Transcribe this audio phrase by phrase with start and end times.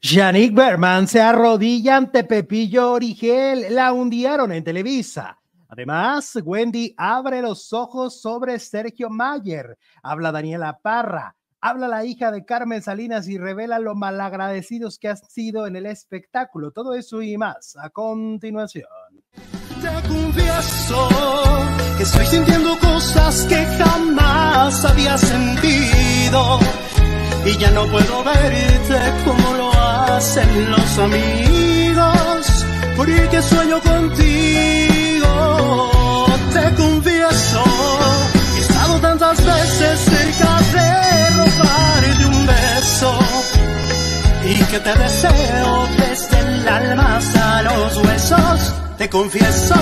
[0.00, 5.38] Yannick Berman se arrodilla ante Pepillo Origel, la hundieron en Televisa.
[5.68, 12.44] Además, Wendy abre los ojos sobre Sergio Mayer, habla Daniela Parra, habla la hija de
[12.44, 16.70] Carmen Salinas y revela lo malagradecidos que han sido en el espectáculo.
[16.70, 18.88] Todo eso y más a continuación.
[19.80, 21.08] Te confieso
[21.96, 26.58] que estoy sintiendo cosas que jamás había sentido
[27.44, 32.46] y ya no puedo verte como lo hacen los amigos,
[32.96, 35.32] porque sueño contigo.
[36.52, 37.62] Te confieso
[38.56, 43.18] he estado tantas veces cerca de robarte un beso
[44.44, 48.74] y que te deseo desde el alma hasta los huesos.
[48.96, 49.74] Te confieso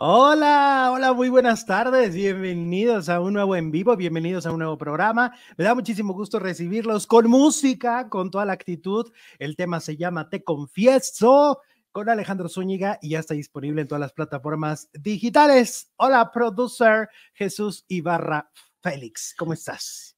[0.00, 4.78] Hola, hola, muy buenas tardes, bienvenidos a un nuevo en vivo, bienvenidos a un nuevo
[4.78, 5.36] programa.
[5.56, 9.10] Me da muchísimo gusto recibirlos con música, con toda la actitud.
[9.40, 13.98] El tema se llama Te Confieso con Alejandro Zúñiga y ya está disponible en todas
[13.98, 15.90] las plataformas digitales.
[15.96, 20.16] Hola, producer Jesús Ibarra Félix, ¿cómo estás?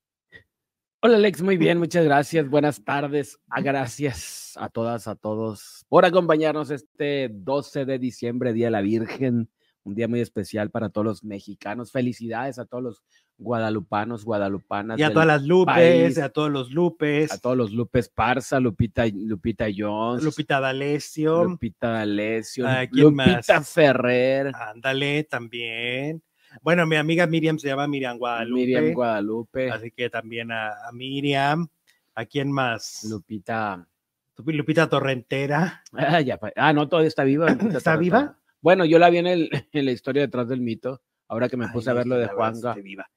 [1.00, 2.46] Hola Alex, muy bien, muchas gracias.
[2.50, 3.40] Buenas tardes.
[3.48, 8.83] A gracias a todas, a todos por acompañarnos este 12 de diciembre, Día de la
[8.83, 9.48] Virgen
[9.84, 11.92] un día muy especial para todos los mexicanos.
[11.92, 13.03] Felicidades a todos los
[13.39, 14.98] guadalupanos, guadalupanas.
[14.98, 17.33] Y a todas las Lupes, a todos los Lupes.
[17.33, 20.23] A todos los Lupes Parza, Lupita, Lupita Jones.
[20.23, 21.45] Lupita D'Alessio.
[21.45, 22.67] Lupita D'Alessio.
[22.92, 24.53] Lupita Ferrer.
[24.55, 26.23] Ándale, también.
[26.62, 28.61] Bueno, mi amiga Miriam se llama Miriam Guadalupe.
[28.61, 29.70] Miriam Guadalupe.
[29.70, 31.69] Así que también a, Miriam.
[32.14, 33.06] ¿A quién más?
[33.08, 33.86] Lupita.
[34.36, 35.83] Lupita Torrentera.
[35.92, 37.48] Ah, ya, ah no, todavía está viva.
[37.73, 38.39] ¿Está viva?
[38.61, 41.69] Bueno, yo la vi en, el, en la historia detrás del mito, ahora que me
[41.69, 42.75] puse a ver lo de Juanga.
[42.75, 43.11] Viva.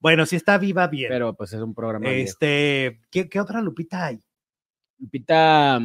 [0.00, 1.10] Bueno, si está viva, bien.
[1.10, 2.08] Pero pues es un programa.
[2.08, 4.22] Este, ¿qué, ¿qué, otra Lupita hay?
[4.98, 5.78] Lupita.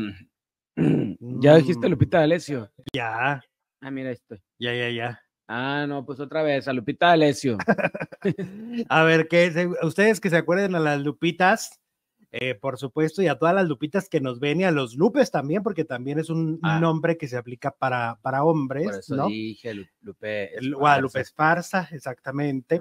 [0.75, 1.91] ¿Ya dijiste mm.
[1.91, 2.71] Lupita Alessio?
[2.93, 3.41] Ya.
[3.81, 4.37] Ah, mira esto.
[4.57, 5.21] Ya, ya, ya.
[5.47, 7.57] Ah, no, pues otra vez, a Lupita Alessio.
[8.89, 11.81] a ver, ¿qué, ustedes que se acuerden a las Lupitas,
[12.37, 15.31] eh, por supuesto, y a todas las lupitas que nos ven y a los lupes
[15.31, 16.81] también, porque también es un ah.
[16.81, 18.83] nombre que se aplica para, para hombres.
[18.83, 19.27] Por eso ¿no?
[19.27, 22.79] dije Lupe Guadalupe Esparza, exactamente.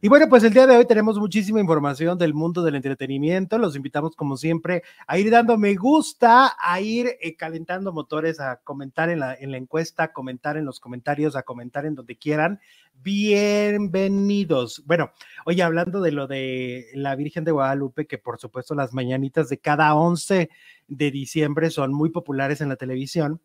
[0.00, 3.58] Y bueno, pues el día de hoy tenemos muchísima información del mundo del entretenimiento.
[3.58, 8.56] Los invitamos, como siempre, a ir dando me gusta, a ir eh, calentando motores, a
[8.56, 12.16] comentar en la, en la encuesta, a comentar en los comentarios, a comentar en donde
[12.16, 12.58] quieran
[13.02, 14.82] bienvenidos.
[14.86, 15.10] Bueno,
[15.44, 19.58] oye, hablando de lo de la Virgen de Guadalupe, que por supuesto las mañanitas de
[19.58, 20.50] cada 11
[20.88, 23.40] de diciembre son muy populares en la televisión,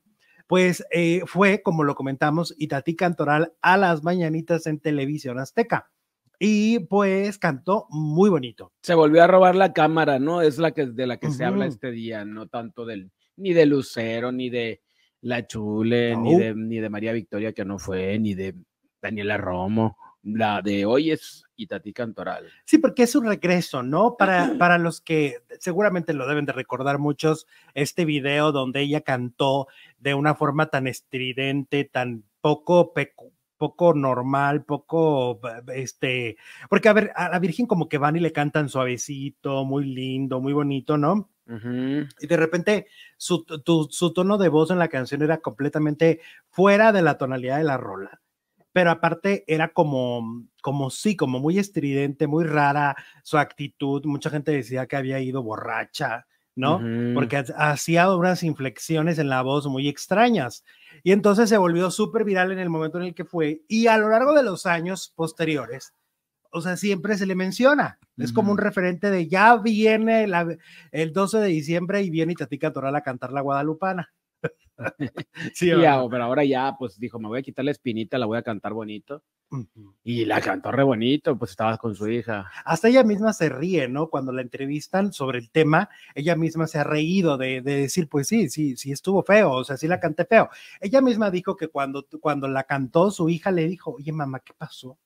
[0.48, 5.92] pues eh, fue, como lo comentamos, Itatí Cantoral a las mañanitas en televisión azteca.
[6.40, 8.72] Y pues cantó muy bonito.
[8.82, 10.42] Se volvió a robar la cámara, ¿no?
[10.42, 13.66] Es la que de la que se habla este día, no tanto del ni de
[13.66, 14.82] Lucero, ni de
[15.22, 18.56] La Chule, ni, de, ni de María Victoria, que no fue, ni de
[19.02, 19.98] Daniela Romo.
[20.34, 22.50] La de hoy es Itatí Cantoral.
[22.66, 24.18] Sí, porque es un regreso, ¿no?
[24.18, 29.68] Para, para los que seguramente lo deben de recordar muchos, este video donde ella cantó
[30.00, 32.94] de una forma tan estridente, tan poco
[33.58, 35.40] poco normal, poco,
[35.74, 36.38] este,
[36.70, 40.40] porque a ver, a la Virgen como que van y le cantan suavecito, muy lindo,
[40.42, 41.32] muy bonito, ¿no?
[41.48, 43.46] Y de repente su,
[43.90, 47.78] su tono de voz en la canción era completamente fuera de la tonalidad de la
[47.78, 48.22] rola
[48.78, 54.06] pero aparte era como, como sí, como muy estridente, muy rara su actitud.
[54.06, 56.80] Mucha gente decía que había ido borracha, ¿no?
[57.16, 60.64] Porque hacía unas inflexiones en la voz muy extrañas.
[61.02, 63.64] Y entonces se volvió súper viral en el momento en el que fue.
[63.68, 65.96] Y a lo largo de los años posteriores,
[66.52, 67.98] o sea, siempre se le menciona.
[68.16, 70.28] Es como un referente de ya viene
[70.92, 74.14] el 12 de diciembre y viene Itatica Toral a cantar la Guadalupana.
[75.54, 78.44] sí, pero ahora ya, pues dijo, me voy a quitar la espinita, la voy a
[78.44, 79.24] cantar bonito.
[80.04, 82.52] Y la cantó re bonito, pues estaba con su hija.
[82.66, 84.10] Hasta ella misma se ríe, ¿no?
[84.10, 88.50] Cuando la entrevistan sobre el tema, ella misma se ha reído de, decir, pues sí,
[88.50, 90.50] sí, sí estuvo feo, o sea, sí la canté feo.
[90.82, 94.54] Ella misma dijo que cuando, cuando la cantó, su hija le dijo, oye, mamá, ¿qué
[94.54, 94.98] pasó?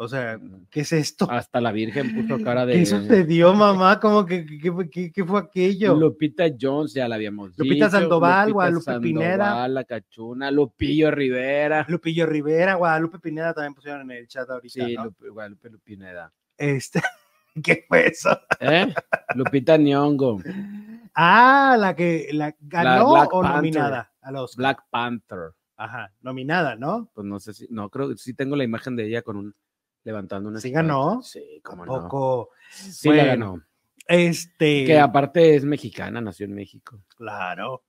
[0.00, 0.38] O sea,
[0.70, 1.28] ¿qué es esto?
[1.28, 2.74] Hasta la Virgen puso cara de.
[2.74, 3.98] ¿Qué sucedió, mamá?
[3.98, 5.96] ¿Cómo que qué, fue aquello?
[5.96, 7.90] Lupita Jones, ya la habíamos Lupita dicho.
[7.90, 9.66] Sandoval, Guadalupe Pineda.
[9.66, 11.84] La Cachuna, Lupillo Rivera.
[11.88, 14.86] Lupillo Rivera, Guadalupe Pineda también pusieron en el chat ahorita.
[14.86, 14.96] Sí,
[15.32, 16.32] Guadalupe Pineda.
[16.56, 17.02] Este,
[17.64, 18.38] ¿qué fue eso?
[18.60, 18.94] ¿Eh?
[19.34, 20.40] Lupita Nyong'o.
[21.12, 25.54] Ah, la que la ganó o nominada a los Black Panther.
[25.76, 27.10] Ajá, nominada, ¿no?
[27.14, 29.54] Pues no sé si, no, creo que sí tengo la imagen de ella con un
[30.08, 31.20] levantando una ¿Sí ganó?
[31.22, 33.62] Sí, como poco, Sí la ganó.
[34.06, 37.02] este, Que aparte es mexicana, nació en México.
[37.14, 37.84] claro.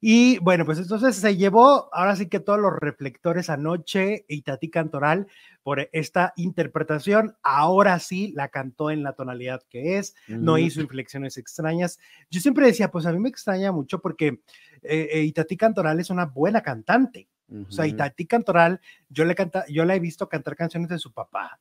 [0.00, 4.70] Y bueno, pues entonces se llevó ahora sí que todos los reflectores anoche y Tati
[4.70, 5.26] Cantoral
[5.64, 7.36] por esta interpretación.
[7.42, 11.98] Ahora sí la cantó en la tonalidad que es, no hizo inflexiones extrañas.
[12.30, 14.40] Yo siempre decía, pues a mí me extraña mucho porque
[14.82, 17.28] eh, eh, Itatí Cantoral es una buena cantante.
[17.50, 17.94] O sea, Ujú.
[17.94, 21.60] Itatí Cantoral, yo le canta, yo la he visto cantar canciones de su papá,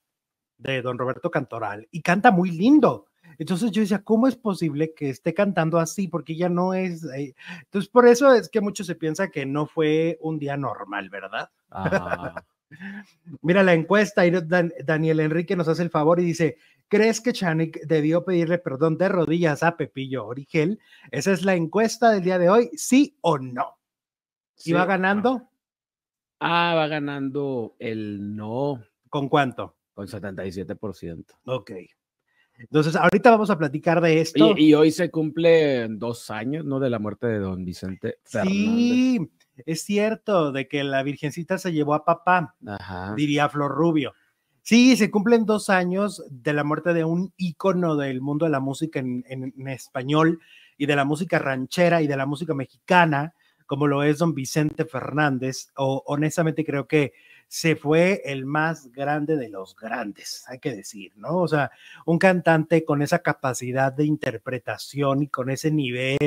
[0.58, 3.08] de don Roberto Cantoral, y canta muy lindo.
[3.38, 6.08] Entonces yo decía, ¿cómo es posible que esté cantando así?
[6.08, 7.04] Porque ella no es.
[7.06, 7.34] eh,
[7.64, 11.50] Entonces, por eso es que mucho se piensa que no fue un día normal, ¿verdad?
[13.42, 16.58] Mira la encuesta, y Dan- Daniel Enrique nos hace el favor y dice:
[16.88, 20.80] ¿Crees que Chanik debió pedirle perdón de rodillas a Pepillo Origel?
[21.12, 23.78] Esa es la encuesta del día de hoy, ¿sí o no?
[24.58, 24.74] ¿Y Sí.
[24.74, 25.50] va ganando?
[26.46, 29.76] Ah, va ganando el no ¿Con cuánto?
[29.94, 31.26] con 77%.
[31.46, 31.72] Ok.
[32.58, 34.54] Entonces, ahorita vamos a platicar de esto.
[34.58, 36.80] Y, y hoy se cumplen dos años, ¿no?
[36.80, 38.52] De la muerte de don Vicente Fernández.
[38.60, 39.32] sí,
[39.66, 43.14] es cierto, de que la Virgencita se llevó a papá, Ajá.
[43.16, 44.14] diría Flor Rubio.
[44.62, 48.60] Sí, se cumplen dos años de la muerte de un ícono del mundo de la
[48.60, 50.40] música en, en- en español
[50.78, 53.34] y de la música ranchera y de la música mexicana,
[53.66, 55.70] como lo es don Vicente Fernández.
[55.76, 57.14] O honestamente creo que
[57.54, 61.38] se fue el más grande de los grandes, hay que decir, ¿no?
[61.38, 61.70] O sea,
[62.08, 66.18] un cantante con esa capacidad de interpretación y con ese nivel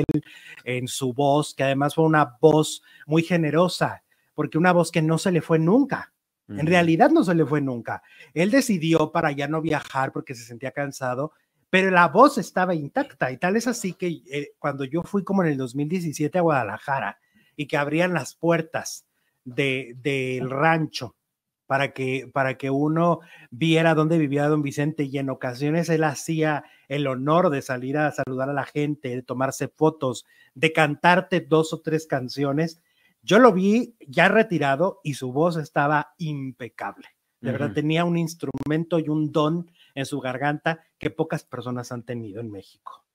[0.63, 4.03] en su voz, que además fue una voz muy generosa,
[4.35, 6.13] porque una voz que no se le fue nunca.
[6.47, 8.01] En realidad no se le fue nunca.
[8.33, 11.33] Él decidió para ya no viajar porque se sentía cansado,
[11.69, 15.43] pero la voz estaba intacta y tal es así que eh, cuando yo fui como
[15.43, 17.19] en el 2017 a Guadalajara
[17.57, 19.05] y que abrían las puertas
[19.43, 21.17] de, del rancho
[21.65, 23.19] para que, para que uno
[23.51, 28.11] viera dónde vivía don Vicente y en ocasiones él hacía el honor de salir a
[28.11, 30.25] saludar a la gente, de tomarse fotos,
[30.55, 32.81] de cantarte dos o tres canciones.
[33.21, 37.09] Yo lo vi ya retirado y su voz estaba impecable.
[37.41, 42.03] De verdad, tenía un instrumento y un don en su garganta que pocas personas han
[42.03, 43.06] tenido en México.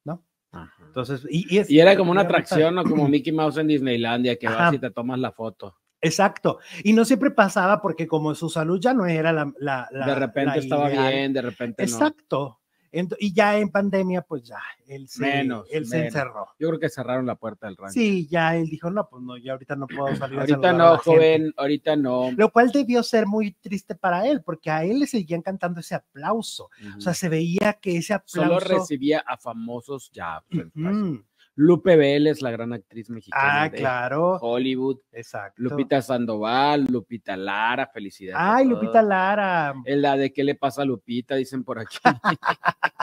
[0.53, 0.73] Ajá.
[0.87, 2.85] Entonces, y, y es- Y era como una atracción, ¿no?
[2.85, 4.57] Como Mickey Mouse en Disneylandia, que Ajá.
[4.59, 5.77] vas y te tomas la foto.
[6.01, 6.59] Exacto.
[6.83, 9.53] Y no siempre pasaba porque como su salud ya no era la...
[9.59, 11.13] la- la- de repente la estaba ideal.
[11.13, 11.89] bien, de repente no.
[11.93, 12.59] Exacto.
[13.19, 16.49] Y ya en pandemia, pues ya, él se, Menos, él se encerró.
[16.59, 17.95] Yo creo que cerraron la puerta del rancho.
[17.95, 20.39] Sí, ya él dijo, no, pues no, ya ahorita no puedo salir.
[20.39, 21.11] a ahorita a no, la gente".
[21.11, 22.31] joven, ahorita no.
[22.33, 25.95] Lo cual debió ser muy triste para él, porque a él le seguían cantando ese
[25.95, 26.69] aplauso.
[26.97, 28.81] O sea, se veía que ese Solo aplauso...
[28.81, 30.45] recibía a famosos ya.
[30.51, 31.25] pues, fácil.
[31.55, 34.39] Lupe Vélez, la gran actriz mexicana Ah, de claro.
[34.41, 34.99] Hollywood.
[35.13, 35.63] Exacto.
[35.63, 38.37] Lupita Sandoval, Lupita Lara, felicidades.
[38.41, 38.67] Ay.
[38.67, 39.75] Lupita Lara.
[39.85, 41.99] Es la de qué le pasa a Lupita, dicen por aquí.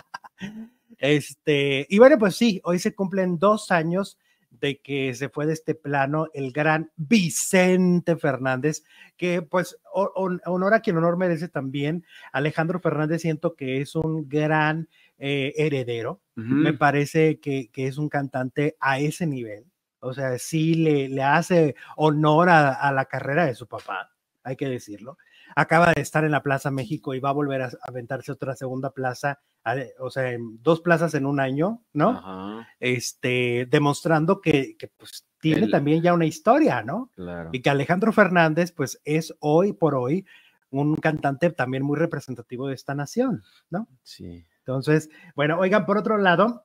[0.98, 4.18] Este, y bueno, pues sí, hoy se cumplen dos años
[4.52, 8.84] de que se fue de este plano el gran Vicente Fernández,
[9.16, 12.06] que pues honor a quien honor merece también.
[12.34, 16.21] Alejandro Fernández siento que es un gran eh, heredero.
[16.36, 19.66] Me parece que, que es un cantante a ese nivel.
[20.00, 24.56] O sea, sí le, le hace honor a, a la carrera de su papá, hay
[24.56, 25.18] que decirlo.
[25.56, 28.92] Acaba de estar en la Plaza México y va a volver a aventarse otra segunda
[28.92, 30.31] plaza, a- o sea,
[30.62, 32.11] dos plazas en un año, ¿no?
[32.11, 37.11] Ajá, Este, demostrando que, que, pues tiene El- también ya una historia, ¿no?
[37.16, 37.49] claro.
[37.52, 40.26] Y que Alejandro Fernández, pues es hoy por hoy
[40.69, 43.88] un cantante también muy representativo de esta nación, ¿no?
[44.04, 44.45] Sí.
[44.69, 46.64] Entonces, bueno, oigan, por otro lado,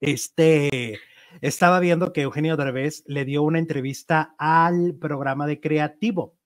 [0.00, 1.00] este,
[1.40, 6.36] estaba viendo que Eugenio Derbez le dio una entrevista al programa de Creativo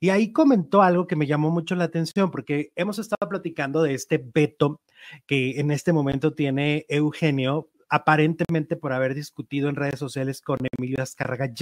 [0.00, 3.94] y ahí comentó algo que me llamó mucho la atención porque hemos estado platicando de
[3.94, 4.80] este veto
[5.26, 11.02] que en este momento tiene Eugenio aparentemente por haber discutido en redes sociales con Emilio
[11.02, 11.52] Azcárraga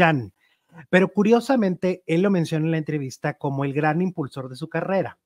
[0.88, 5.18] Pero curiosamente, él lo menciona en la entrevista como el gran impulsor de su carrera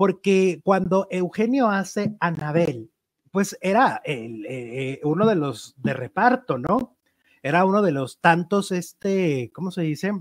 [0.00, 2.90] porque cuando Eugenio hace Anabel,
[3.30, 6.96] pues era el, eh, eh, uno de los de reparto, ¿no?
[7.42, 10.12] Era uno de los tantos, este, ¿cómo se dice?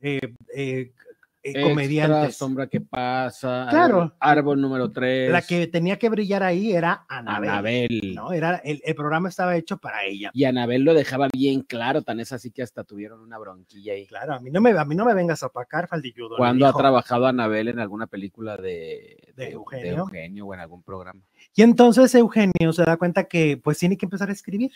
[0.00, 0.94] Eh, eh,
[1.42, 2.36] eh, comediantes.
[2.36, 3.66] sombra que pasa.
[3.70, 4.14] Claro.
[4.20, 5.30] Árbol número 3.
[5.30, 8.14] La que tenía que brillar ahí era Anabel, Anabel.
[8.14, 8.32] ¿no?
[8.32, 10.30] Era, el, el programa estaba hecho para ella.
[10.34, 14.06] Y Anabel lo dejaba bien claro, tan es así que hasta tuvieron una bronquilla ahí.
[14.06, 16.36] Claro, a mí no me, a mí no me vengas a opacar, faldilludo.
[16.36, 19.84] ¿Cuándo ha trabajado Anabel en alguna película de, ¿De de- Eugenio?
[19.92, 21.20] de Eugenio o en algún programa?
[21.54, 24.70] Y entonces Eugenio se da cuenta que pues tiene que empezar a escribir.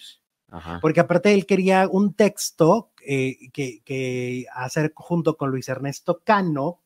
[0.49, 0.79] Ajá.
[0.81, 6.81] porque aparte él quería un texto eh, que, que hacer junto con Luis Ernesto Cano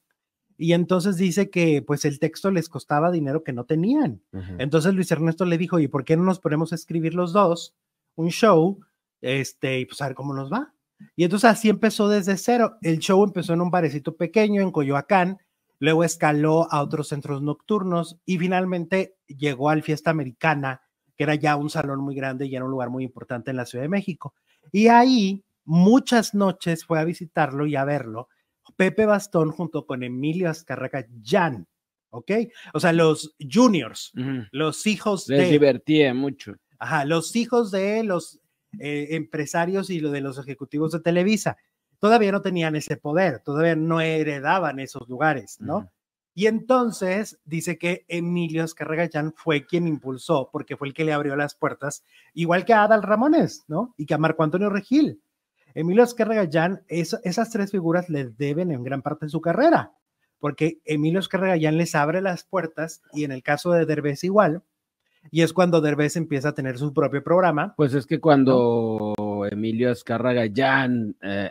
[0.56, 4.22] Y entonces dice que pues el texto les costaba dinero que no tenían.
[4.58, 7.74] Entonces Luis Ernesto le dijo, ¿y por qué no nos ponemos a escribir los dos
[8.16, 8.78] un show?
[9.22, 10.74] Este, y pues a ver cómo nos va.
[11.16, 12.76] Y entonces así empezó desde cero.
[12.82, 15.38] El show empezó en un barecito pequeño en Coyoacán,
[15.78, 20.82] luego escaló a otros centros nocturnos y finalmente llegó al Fiesta Americana,
[21.20, 23.66] que era ya un salón muy grande y era un lugar muy importante en la
[23.66, 24.32] Ciudad de México.
[24.72, 28.30] Y ahí muchas noches fue a visitarlo y a verlo
[28.74, 31.66] Pepe Bastón junto con Emilio Azcárraga Jan,
[32.08, 32.30] ¿ok?
[32.72, 34.14] O sea, los juniors,
[34.50, 35.50] los hijos Les de...
[35.50, 36.54] divertía mucho.
[36.78, 38.40] Ajá, los hijos de los
[38.78, 41.58] eh, empresarios y lo de los ejecutivos de Televisa.
[41.98, 45.92] Todavía no tenían ese poder, todavía no heredaban esos lugares, ¿no?
[46.40, 51.36] Y entonces dice que Emilio Escarregallán fue quien impulsó, porque fue el que le abrió
[51.36, 53.92] las puertas, igual que a Adal Ramones, ¿no?
[53.98, 55.20] Y que a Marco Antonio Regil.
[55.74, 59.92] Emilio Escarregallán, es- esas tres figuras le deben en gran parte de su carrera,
[60.38, 64.62] porque Emilio Escarregallán les abre las puertas y en el caso de Derbez igual,
[65.30, 67.74] y es cuando Derbez empieza a tener su propio programa.
[67.76, 69.12] Pues es que cuando
[69.50, 71.50] Emilio Azcárraga Jan eh,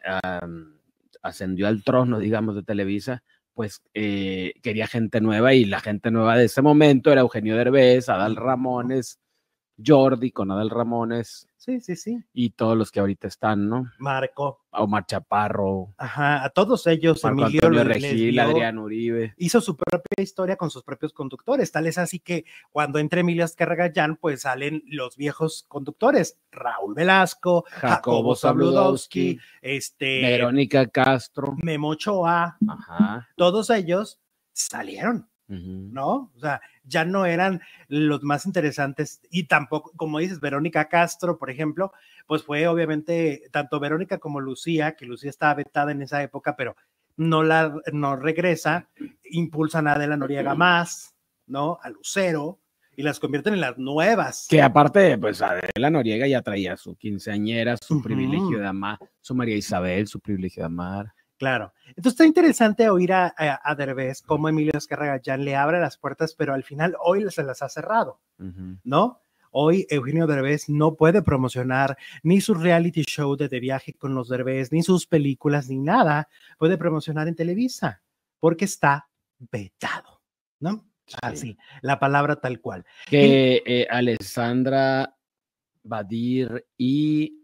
[1.22, 3.22] ascendió al trono, digamos, de Televisa,
[3.59, 8.07] pues eh, quería gente nueva y la gente nueva de ese momento era Eugenio Derbez,
[8.07, 9.19] Adal Ramones,
[9.86, 12.17] Jordi con Adal Ramones Sí, sí, sí.
[12.33, 13.91] y todos los que ahorita están, ¿no?
[14.00, 19.33] Marco, Omar Chaparro, ajá, a todos ellos, Marco Emilio Antonio Regil, dio- Adrián Uribe.
[19.38, 21.71] hizo su propia historia con sus propios conductores.
[21.71, 27.65] Tal es así que cuando entra Emilio Azcárraga pues salen los viejos conductores, Raúl Velasco,
[27.69, 31.55] Jacobo Zabludowski, este, Verónica Castro.
[31.62, 33.27] Memo Ochoa, Ajá.
[33.36, 34.19] todos ellos
[34.53, 36.32] salieron, ¿no?
[36.36, 41.50] O sea, ya no eran los más interesantes y tampoco, como dices, Verónica Castro, por
[41.50, 41.91] ejemplo,
[42.27, 46.75] pues fue obviamente tanto Verónica como Lucía, que Lucía estaba vetada en esa época, pero
[47.18, 48.88] no la no regresa,
[49.24, 51.15] impulsan a Adela Noriega más,
[51.48, 51.79] ¿no?
[51.82, 52.60] A Lucero
[52.96, 54.46] y las convierten en las nuevas.
[54.50, 59.56] Que aparte, pues Adela Noriega ya traía su quinceañera, su privilegio de amar, su María
[59.56, 61.13] Isabel, su privilegio de amar.
[61.39, 61.74] Claro.
[61.88, 65.98] Entonces está interesante oír a, a, a Derbez cómo Emilio Azcárraga ya le abre las
[65.98, 68.19] puertas, pero al final hoy se las ha cerrado.
[68.84, 69.22] ¿no?
[69.51, 74.27] Hoy Eugenio Derbez no puede promocionar ni su reality show de, de viaje con los
[74.27, 76.27] Derbez, ni sus películas, ni nada
[76.58, 78.01] puede promocionar en Televisa,
[78.39, 79.10] porque está
[79.51, 80.22] vetado,
[80.60, 80.86] ¿no?
[81.22, 82.86] Así, la palabra tal cual.
[83.08, 85.15] Que eh, Alessandra
[85.84, 87.38] Badir y,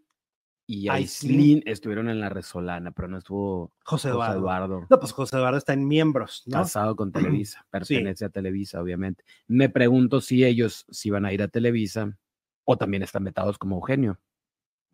[0.68, 0.90] y.
[0.90, 4.40] Aislinn estuvieron en la Resolana, pero no estuvo José José Eduardo.
[4.40, 4.88] Eduardo.
[4.90, 6.60] No, pues José Eduardo está en miembros, ¿no?
[6.60, 9.24] casado con Televisa, pertenece a Televisa, obviamente.
[9.48, 12.18] Me pregunto si ellos si van a ir a Televisa
[12.64, 14.20] o también están metados como Eugenio.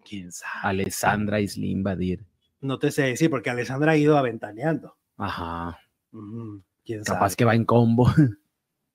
[0.03, 0.51] ¿Quién sabe?
[0.63, 2.25] Alessandra Islin Badir.
[2.59, 4.97] No te sé decir, porque Alessandra ha ido aventaneando.
[5.17, 5.79] Ajá.
[6.83, 7.35] ¿Quién Capaz sabe?
[7.37, 8.07] que va en combo.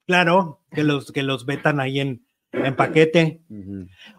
[0.06, 2.25] Claro, que los, que los vetan ahí en,
[2.64, 3.42] en paquete.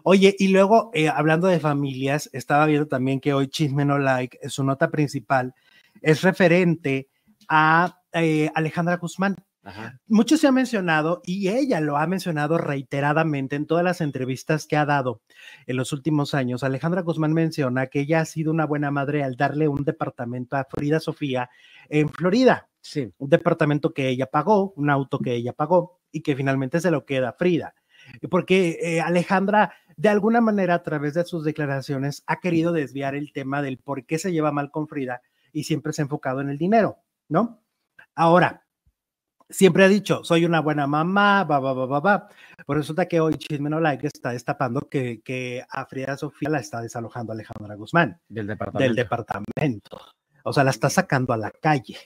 [0.02, 4.38] Oye, y luego, eh, hablando de familias, estaba viendo también que hoy Chisme No Like,
[4.42, 5.54] eh, su nota principal,
[6.00, 7.08] es referente
[7.48, 9.36] a eh, Alejandra Guzmán.
[9.64, 10.00] Ajá.
[10.06, 14.76] Mucho se ha mencionado y ella lo ha mencionado reiteradamente en todas las entrevistas que
[14.76, 15.20] ha dado
[15.66, 16.62] en los últimos años.
[16.62, 20.64] Alejandra Guzmán menciona que ella ha sido una buena madre al darle un departamento a
[20.64, 21.50] Frida Sofía
[21.90, 23.12] en Florida Sí.
[23.18, 27.04] un departamento que ella pagó, un auto que ella pagó y que finalmente se lo
[27.04, 27.74] queda a Frida.
[28.30, 33.32] Porque eh, Alejandra, de alguna manera, a través de sus declaraciones, ha querido desviar el
[33.32, 35.22] tema del por qué se lleva mal con Frida
[35.52, 36.98] y siempre se ha enfocado en el dinero,
[37.28, 37.60] ¿no?
[38.14, 38.64] Ahora,
[39.48, 42.28] siempre ha dicho, soy una buena mamá, va, va, va, va, va.
[42.66, 46.58] Pues resulta que hoy Chisme No Like está destapando que, que a Frida Sofía la
[46.58, 48.84] está desalojando Alejandra Guzmán Del departamento.
[48.84, 50.00] del departamento.
[50.44, 51.96] O sea, la está sacando a la calle.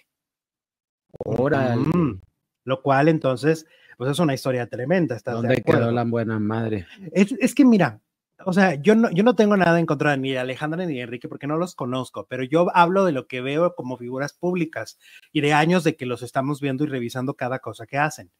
[1.24, 1.76] Órale.
[1.94, 2.20] Mm,
[2.64, 3.66] Lo cual entonces,
[4.02, 5.14] pues es una historia tremenda.
[5.14, 5.82] ¿estás de ¿Dónde acuerdo?
[5.82, 6.88] quedó la buena madre?
[7.12, 8.00] Es, es que mira,
[8.44, 10.96] o sea, yo no, yo no tengo nada en contra de ni de Alejandra ni
[10.96, 14.32] de Enrique porque no los conozco, pero yo hablo de lo que veo como figuras
[14.32, 14.98] públicas
[15.30, 18.32] y de años de que los estamos viendo y revisando cada cosa que hacen.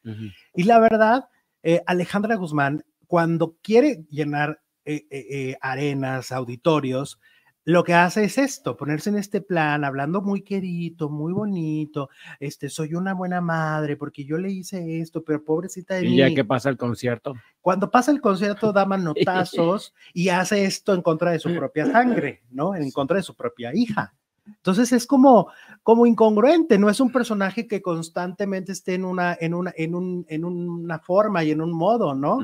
[0.53, 1.27] Y la verdad,
[1.63, 7.21] eh, Alejandra Guzmán, cuando quiere llenar eh, eh, arenas, auditorios,
[7.65, 12.09] lo que hace es esto, ponerse en este plan, hablando muy querido, muy bonito,
[12.41, 16.17] este, soy una buena madre porque yo le hice esto, pero pobrecita de Y mí.
[16.17, 17.35] ya que pasa el concierto.
[17.61, 22.43] Cuando pasa el concierto da manotazos y hace esto en contra de su propia sangre,
[22.51, 22.75] ¿no?
[22.75, 24.15] En contra de su propia hija.
[24.45, 25.53] Entonces es como,
[25.85, 30.27] como incongruente, no es un personaje que constantemente esté en una, en una, en un,
[30.29, 32.41] en una forma y en un modo, ¿no?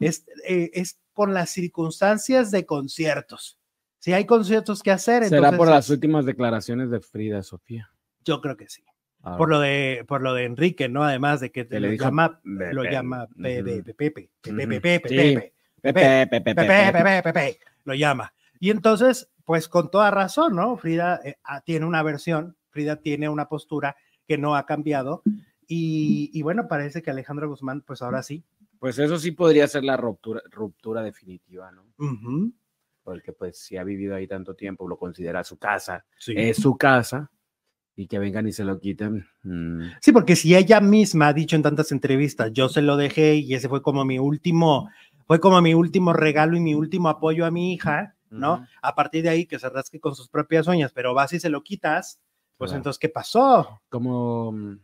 [0.00, 3.58] Es, eh, es con las circunstancias de conciertos.
[4.02, 7.88] Si hay conciertos que hacer, Será entonces por las es- últimas declaraciones de Frida Sofía.
[8.24, 8.82] yo creo que sí.
[9.38, 11.04] Por lo de por lo de Enrique, ¿no?
[11.04, 12.74] Además de que lo dijo llama Pepe.
[12.74, 13.84] lo llama Pepe.
[13.84, 15.52] Pepe, Pepe, Pepe.
[15.80, 17.22] Pepe.
[17.22, 18.34] Pepe, lo llama.
[18.58, 20.76] Y entonces, pues con toda razón, ¿no?
[20.76, 23.94] Frida eh, ah, tiene una versión, Frida tiene una postura
[24.26, 25.22] que no ha cambiado.
[25.68, 28.42] Y, y bueno, parece que Alejandro Guzmán, pues ahora sí.
[28.80, 31.84] Pues eso sí podría ser la ruptura, ruptura definitiva, ¿no?
[31.98, 32.52] Ujú,
[33.02, 36.34] Porque pues si ha vivido ahí tanto tiempo, lo considera su casa, sí.
[36.36, 37.30] es su casa,
[37.96, 39.26] y que vengan y se lo quiten.
[39.42, 43.34] mm, Sí, porque si ella misma ha dicho en tantas entrevistas, yo se lo dejé
[43.36, 44.88] y ese fue como mi último,
[45.26, 48.66] fue como mi último regalo y mi último apoyo a mi hija, ¿no?
[48.80, 51.50] A partir de ahí que se rasque con sus propias uñas, pero vas y se
[51.50, 52.20] lo quitas,
[52.56, 52.78] pues Claro.
[52.78, 53.82] entonces, ¿qué pasó?
[53.90, 54.78] Como mm,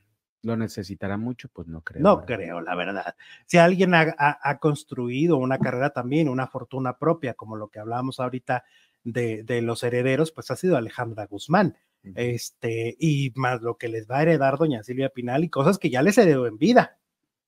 [0.48, 2.02] lo necesitará mucho, pues no creo.
[2.02, 2.26] No ¿verdad?
[2.36, 3.14] creo, la verdad.
[3.46, 7.78] Si alguien ha, ha- ha construido una carrera también, una fortuna propia, como lo que
[7.78, 8.64] hablábamos ahorita
[9.04, 11.76] de, de los herederos, pues ha sido Alejandra Guzmán.
[12.14, 15.90] Este, y más lo que les va a heredar doña Silvia Pinal y cosas que
[15.90, 16.98] ya les heredó en vida,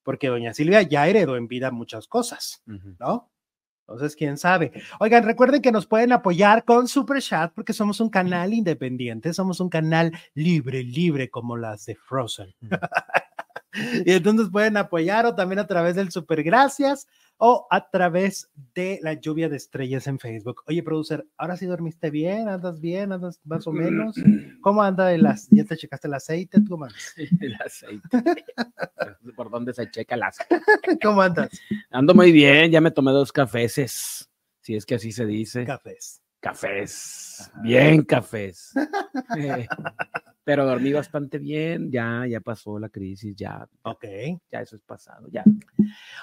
[0.03, 2.63] porque doña Silvia ya heredó en vida muchas cosas.
[2.67, 3.31] ¿no?
[3.91, 4.71] Entonces, quién sabe.
[5.01, 9.59] Oigan, recuerden que nos pueden apoyar con Super Chat porque somos un canal independiente, somos
[9.59, 12.55] un canal libre, libre como las de Frozen.
[14.05, 17.07] y entonces pueden apoyar o también a través del Super Gracias
[17.43, 20.63] o a través de la lluvia de estrellas en Facebook.
[20.67, 22.49] Oye, producer, ¿ahora sí dormiste bien?
[22.49, 23.13] ¿Andas bien?
[23.13, 24.15] ¿Andas más o menos?
[24.61, 26.59] ¿Cómo anda el ac- ¿Ya te checaste el aceite?
[26.69, 27.15] ¿Cómo andas?
[27.41, 28.09] El aceite.
[29.37, 30.63] ¿Por dónde se checa el aceite?
[31.03, 31.49] ¿Cómo andas?
[31.91, 34.29] Ando muy bien, ya me tomé dos cafeses,
[34.61, 35.65] si es que así se dice.
[35.65, 36.21] Cafés.
[36.41, 38.73] Cafés, bien cafés.
[39.37, 39.67] Eh,
[40.43, 44.05] Pero dormí bastante bien, ya, ya pasó la crisis, ya, Ok.
[44.51, 45.45] ya eso es pasado, ya.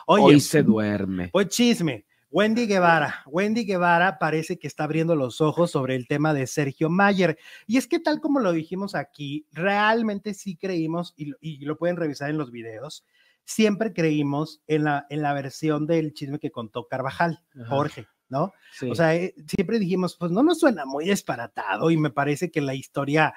[0.08, 1.30] Oye, Hoy se duerme.
[1.32, 2.06] Pues chisme.
[2.30, 3.22] Wendy Guevara.
[3.28, 7.38] Wendy Guevara parece que está abriendo los ojos sobre el tema de Sergio Mayer.
[7.68, 11.78] Y es que tal como lo dijimos aquí, realmente sí creímos, y, lo- y lo
[11.78, 13.06] pueden revisar en los videos,
[13.46, 17.70] siempre creímos en la, en la versión del chisme que contó Carvajal, Ajá.
[17.70, 18.54] Jorge, ¿no?
[18.72, 18.90] Sí.
[18.90, 22.62] O sea, eh, siempre dijimos, pues no nos suena muy disparatado y me parece que
[22.62, 23.34] la historia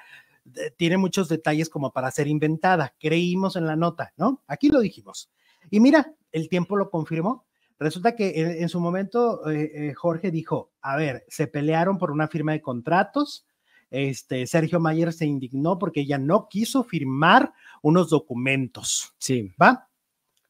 [0.55, 2.93] eh, tiene muchos detalles como para ser inventada.
[2.99, 4.41] Creímos en la nota, ¿no?
[4.47, 5.31] Aquí lo dijimos.
[5.69, 7.45] Y mira, el tiempo lo confirmó.
[7.79, 12.11] Resulta que en, en su momento eh, eh, Jorge dijo, a ver, se pelearon por
[12.11, 13.47] una firma de contratos.
[13.89, 19.13] Este, Sergio Mayer se indignó porque ella no quiso firmar unos documentos.
[19.17, 19.51] sí.
[19.61, 19.87] ¿va?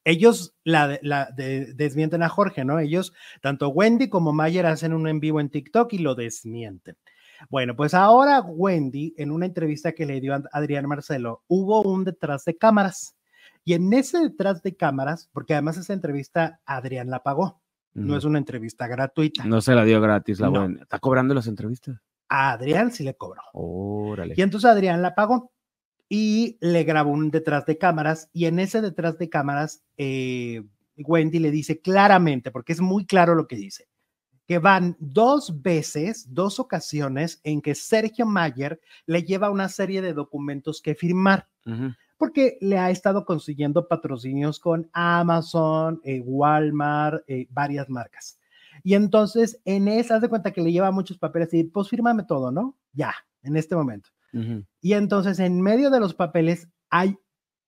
[0.03, 2.79] Ellos la, la de- desmienten a Jorge, ¿no?
[2.79, 6.97] Ellos, tanto Wendy como Mayer hacen un en vivo en TikTok y lo desmienten.
[7.49, 12.03] Bueno, pues ahora Wendy, en una entrevista que le dio a Adrián Marcelo, hubo un
[12.03, 13.15] detrás de cámaras.
[13.63, 17.61] Y en ese detrás de cámaras, porque además esa entrevista Adrián la pagó,
[17.93, 19.43] no es una entrevista gratuita.
[19.43, 20.59] No se la dio gratis la No.
[20.61, 20.81] buena.
[20.81, 21.97] ¿Está cobrando las entrevistas?
[22.29, 23.41] A Adrián sí le cobró.
[23.53, 24.33] Órale.
[24.37, 25.51] Y entonces Adrián la pagó
[26.13, 30.61] y le grabó un detrás de cámaras y en ese detrás de cámaras eh,
[30.97, 33.87] Wendy le dice claramente, porque es muy claro lo que dice,
[34.45, 40.11] que van dos veces, dos ocasiones en que Sergio Mayer le lleva una serie de
[40.11, 41.47] documentos que firmar,
[42.17, 48.37] porque le ha estado consiguiendo patrocinios con Amazon, eh, Walmart, eh, varias marcas.
[48.83, 52.23] Y entonces en esa, haz de cuenta que le lleva muchos papeles y pues fírmame
[52.23, 52.75] todo, ¿no?
[52.91, 54.09] Ya, en este momento.
[54.81, 57.17] Y entonces en medio de los papeles hay,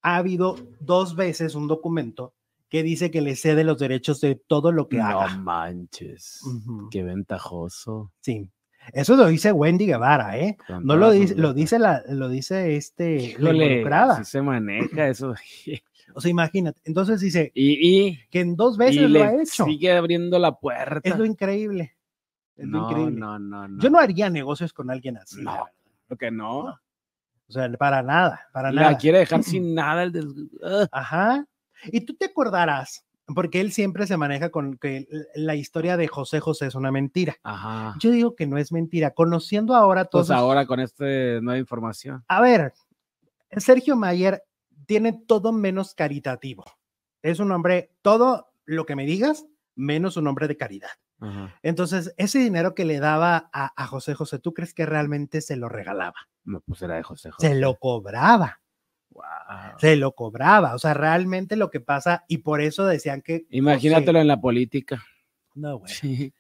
[0.01, 2.33] ha habido dos veces un documento
[2.69, 5.37] que dice que le cede los derechos de todo lo que No haga.
[5.37, 6.41] manches.
[6.43, 8.11] Ujú, Qué ventajoso.
[8.21, 8.49] Sí.
[8.91, 10.57] Eso lo dice Wendy Guevara, ¿eh?
[10.81, 14.23] No lo dice, lo dice la, lo dice este, la involucrada.
[14.23, 15.33] se maneja eso.
[16.15, 16.79] O sea, imagínate.
[16.83, 17.77] Entonces dice y,
[18.09, 19.65] y, que en dos y veces lo ha hecho.
[19.65, 21.09] sigue abriendo la puerta.
[21.09, 21.93] Es lo increíble.
[22.55, 23.19] Es lo no, increíble.
[23.19, 23.81] no, no, no.
[23.81, 25.41] Yo no haría negocios con alguien así.
[25.41, 25.65] No.
[26.13, 26.79] Lo que no.
[27.47, 28.97] O sea, para nada, para La nada.
[28.97, 30.03] quiere dejar sin nada.
[30.03, 30.25] El des-.
[30.91, 31.45] Ajá.
[31.85, 36.39] Y tú te acordarás, porque él siempre se maneja con que la historia de José
[36.39, 37.35] José es una mentira.
[37.43, 37.95] Ajá.
[37.99, 39.11] Yo digo que no es mentira.
[39.11, 40.27] Conociendo ahora todos.
[40.27, 42.23] Pues ahora con esta nueva información.
[42.27, 42.73] A ver,
[43.57, 44.43] Sergio Mayer
[44.85, 46.63] tiene todo menos caritativo.
[47.21, 49.45] Es un hombre, todo lo que me digas,
[49.75, 50.89] menos un hombre de caridad.
[51.23, 51.55] Ajá.
[51.63, 55.55] Entonces, ese dinero que le daba a, a José José, ¿tú crees que realmente se
[55.55, 56.15] lo regalaba?
[56.43, 57.47] No, pues era de José José.
[57.47, 58.59] Se lo cobraba,
[59.77, 60.75] se lo cobraba.
[60.75, 63.45] O sea, realmente lo que pasa, y por eso decían que.
[63.49, 65.03] Imagínatelo José- en la política.
[65.55, 65.91] no, güey.
[65.93, 66.33] Sí.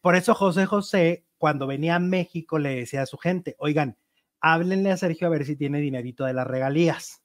[0.00, 3.96] Por eso José José, cuando venía a México, le decía a su gente, oigan,
[4.40, 7.22] háblenle a Sergio a ver si tiene dinerito de las regalías.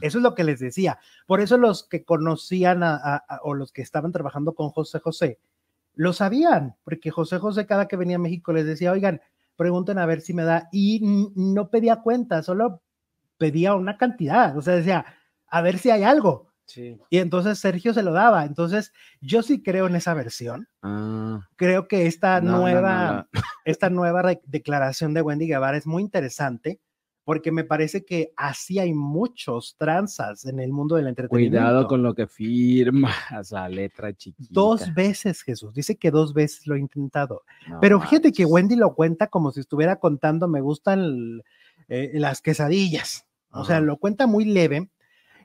[0.00, 0.98] Eso es lo que les decía.
[1.26, 4.98] Por eso los que conocían a- a- a- o los que estaban trabajando con José
[5.00, 5.38] José,
[5.94, 9.20] lo sabían, porque José José cada que venía a México les decía, oigan,
[9.56, 11.00] pregunten a ver si me da, y
[11.34, 12.82] no pedía cuenta, solo
[13.38, 15.04] pedía una cantidad, o sea, decía,
[15.46, 16.52] a ver si hay algo.
[16.66, 16.98] Sí.
[17.10, 18.46] Y entonces Sergio se lo daba.
[18.46, 20.66] Entonces, yo sí creo en esa versión.
[20.82, 23.28] Ah, Creo que esta No, no, no, nueva,
[23.64, 26.80] esta nueva declaración de Wendy Guevara es muy interesante
[27.24, 31.58] porque me parece que así hay muchos tranzas en el mundo del entretenimiento.
[31.58, 34.50] cuidado con lo que firmas, la letra chiquita.
[34.52, 35.72] Dos veces, Jesús.
[35.72, 37.42] Dice que dos veces lo he intentado.
[37.68, 38.44] No Pero fíjate que.
[38.44, 41.42] Wendy lo cuenta como si estuviera contando, me gustan
[41.88, 43.26] eh, las quesadillas.
[43.50, 44.90] O sea, lo cuenta muy leve.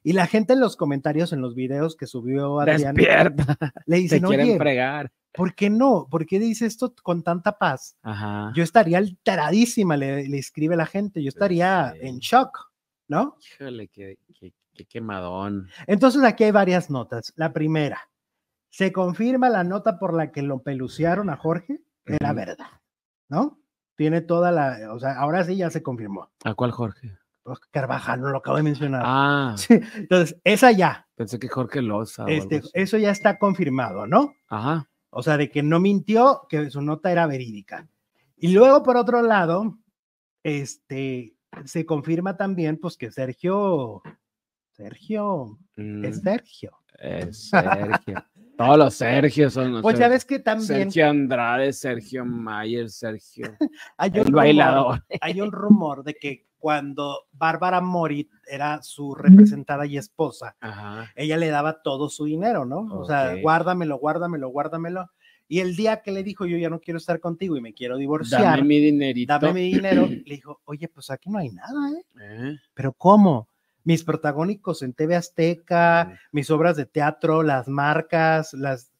[0.04, 4.02] Y la gente en los comentarios, en los videos que subió Adrián, Despierta, le te
[4.02, 5.12] dicen, quieren oye, fregar.
[5.34, 6.08] ¿Por qué no?
[6.10, 7.96] ¿Por qué dice esto con tanta paz?
[8.02, 8.52] Ajá.
[8.56, 12.08] Yo estaría alteradísima, le, le escribe la gente, yo estaría sí.
[12.08, 12.72] en shock,
[13.08, 13.38] ¿no?
[13.54, 15.68] Híjole, qué, qué- qué quemadón.
[15.88, 17.34] Entonces aquí hay varias notas.
[17.36, 18.10] La primera,
[18.70, 22.68] se confirma la nota por la que lo pelucearon a Jorge, era verdad,
[23.28, 23.60] ¿no?
[23.96, 26.30] Tiene toda la, o sea, ahora sí ya se confirmó.
[26.46, 27.18] ¿A cuál Jorge?
[27.44, 29.02] Pues, Carvajal, no lo acabo de mencionar.
[29.04, 32.26] Ah, Sí, entonces, esa ya, pensé que Jorge Loza.
[32.28, 34.34] este, eso ya está confirmado, ¿no?
[34.48, 34.88] Ajá.
[35.12, 37.88] O sea, de que no mintió, que su nota era verídica.
[38.38, 39.78] Y luego, por otro lado,
[40.44, 44.02] este, se confirma también, pues, que Sergio,
[44.72, 46.72] Sergio, Mm, es Sergio.
[47.00, 48.26] es Sergio.
[48.58, 49.78] Todos los Sergio son.
[49.78, 53.56] o Pues ya ves que también Sergio Andrade, Sergio Mayer, Sergio.
[53.98, 55.06] hay un, El rumor, bailador.
[55.22, 61.10] hay un rumor de que cuando Bárbara Morit era su representada y esposa, Ajá.
[61.16, 62.82] ella le daba todo su dinero, ¿no?
[63.00, 65.10] O sea, guárdamelo, guárdamelo, guárdamelo.
[65.48, 67.98] Y el día que le dijo, yo ya no quiero estar contigo y me quiero
[67.98, 69.34] divorciar, Dame mi dinerito.
[69.40, 72.04] dame mi dinero, le dijo, oye, pues aquí no hay nada, ¿eh?
[72.22, 72.58] ¿Eh?
[72.76, 73.48] Pero ¿cómo?
[73.84, 78.92] Mis protagónicos en TV Azteca, mis obras de teatro, las marcas, las...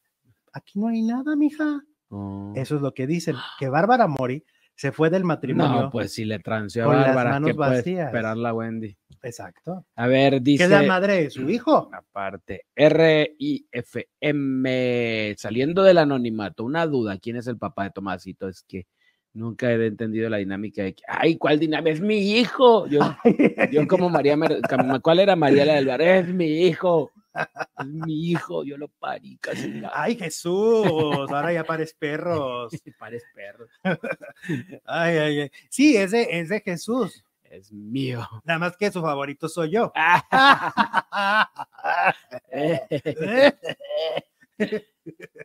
[0.52, 1.84] Aquí no hay nada, mija.
[2.08, 2.52] Oh.
[2.56, 4.44] Eso es lo que dicen, que Bárbara Mori
[4.80, 5.82] se fue del matrimonio.
[5.82, 8.96] No, pues si le transeó a con las Bárbara, manos ¿qué puede esperar la Wendy?
[9.22, 9.84] Exacto.
[9.94, 10.64] A ver, dice.
[10.64, 11.90] es la madre de su hijo.
[11.92, 12.64] Aparte,
[14.20, 18.48] RIFM, saliendo del anonimato, una duda, ¿quién es el papá de Tomasito?
[18.48, 18.86] Es que
[19.34, 21.90] nunca he entendido la dinámica de que, ay, ¿cuál dinámica?
[21.92, 22.86] Es mi hijo.
[22.86, 23.00] Yo,
[23.70, 24.62] yo como María, Mer-
[25.02, 26.00] ¿cuál era María la del bar?
[26.00, 29.72] Es mi hijo, es mi hijo, yo lo parí casi.
[29.74, 32.72] la- Ay, Jesús, ahora ya pares perros.
[32.98, 33.66] Pares perro,
[34.84, 35.50] Ay, ay, ay.
[35.68, 37.24] Sí, es de, es de Jesús.
[37.44, 38.26] es mío.
[38.44, 39.92] Nada más que su favorito soy yo.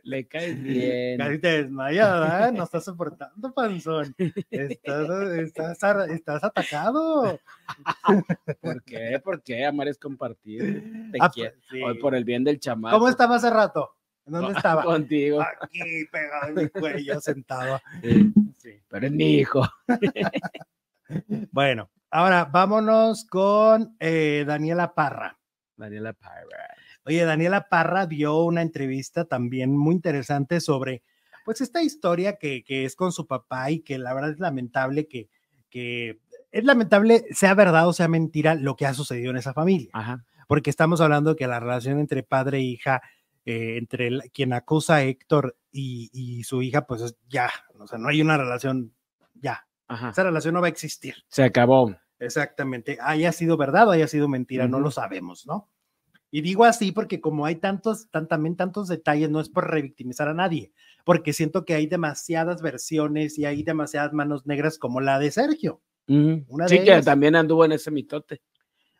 [0.02, 1.18] Le caes bien.
[1.18, 2.52] Casi te desmayas, ¿eh?
[2.52, 4.14] No estás soportando, panzón.
[4.50, 7.40] Estás, estás, ar- estás atacado.
[8.60, 9.20] ¿Por qué?
[9.22, 9.64] ¿Por qué?
[9.64, 11.10] Amar es compartir.
[11.12, 11.52] Te Ah, quiero.
[11.52, 11.82] pues, sí.
[11.82, 12.96] Hoy por el bien del chamaco.
[12.96, 13.92] ¿Cómo estaba hace rato?
[14.26, 14.82] ¿En ¿Dónde estaba?
[14.82, 15.40] Contigo.
[15.62, 17.80] Aquí, pegado en mi cuello, sentado.
[18.02, 19.62] Sí, sí, pero es mi hijo.
[21.52, 25.38] Bueno, ahora vámonos con eh, Daniela Parra.
[25.76, 26.74] Daniela Parra.
[27.06, 31.02] Oye, Daniela Parra dio una entrevista también muy interesante sobre,
[31.44, 35.06] pues, esta historia que, que es con su papá y que la verdad es lamentable
[35.06, 35.28] que,
[35.70, 39.90] que es lamentable, sea verdad o sea mentira, lo que ha sucedido en esa familia.
[39.92, 40.24] Ajá.
[40.48, 43.02] Porque estamos hablando que la relación entre padre e hija,
[43.44, 47.86] eh, entre el- quien acusa a Héctor y, y su hija, pues es ya, o
[47.86, 48.92] sea, no hay una relación,
[49.34, 50.10] ya, Ajá.
[50.10, 51.14] esa relación no va a existir.
[51.28, 51.94] Se acabó.
[52.18, 55.68] Exactamente, haya sido verdad o haya sido mentira, no lo sabemos, ¿no?
[56.36, 60.28] Y digo así porque como hay tantos, tan, también tantos detalles, no es por revictimizar
[60.28, 60.70] a nadie,
[61.02, 65.80] porque siento que hay demasiadas versiones y hay demasiadas manos negras como la de Sergio.
[66.06, 67.06] Una sí, de que ellas.
[67.06, 68.42] también anduvo en ese mitote.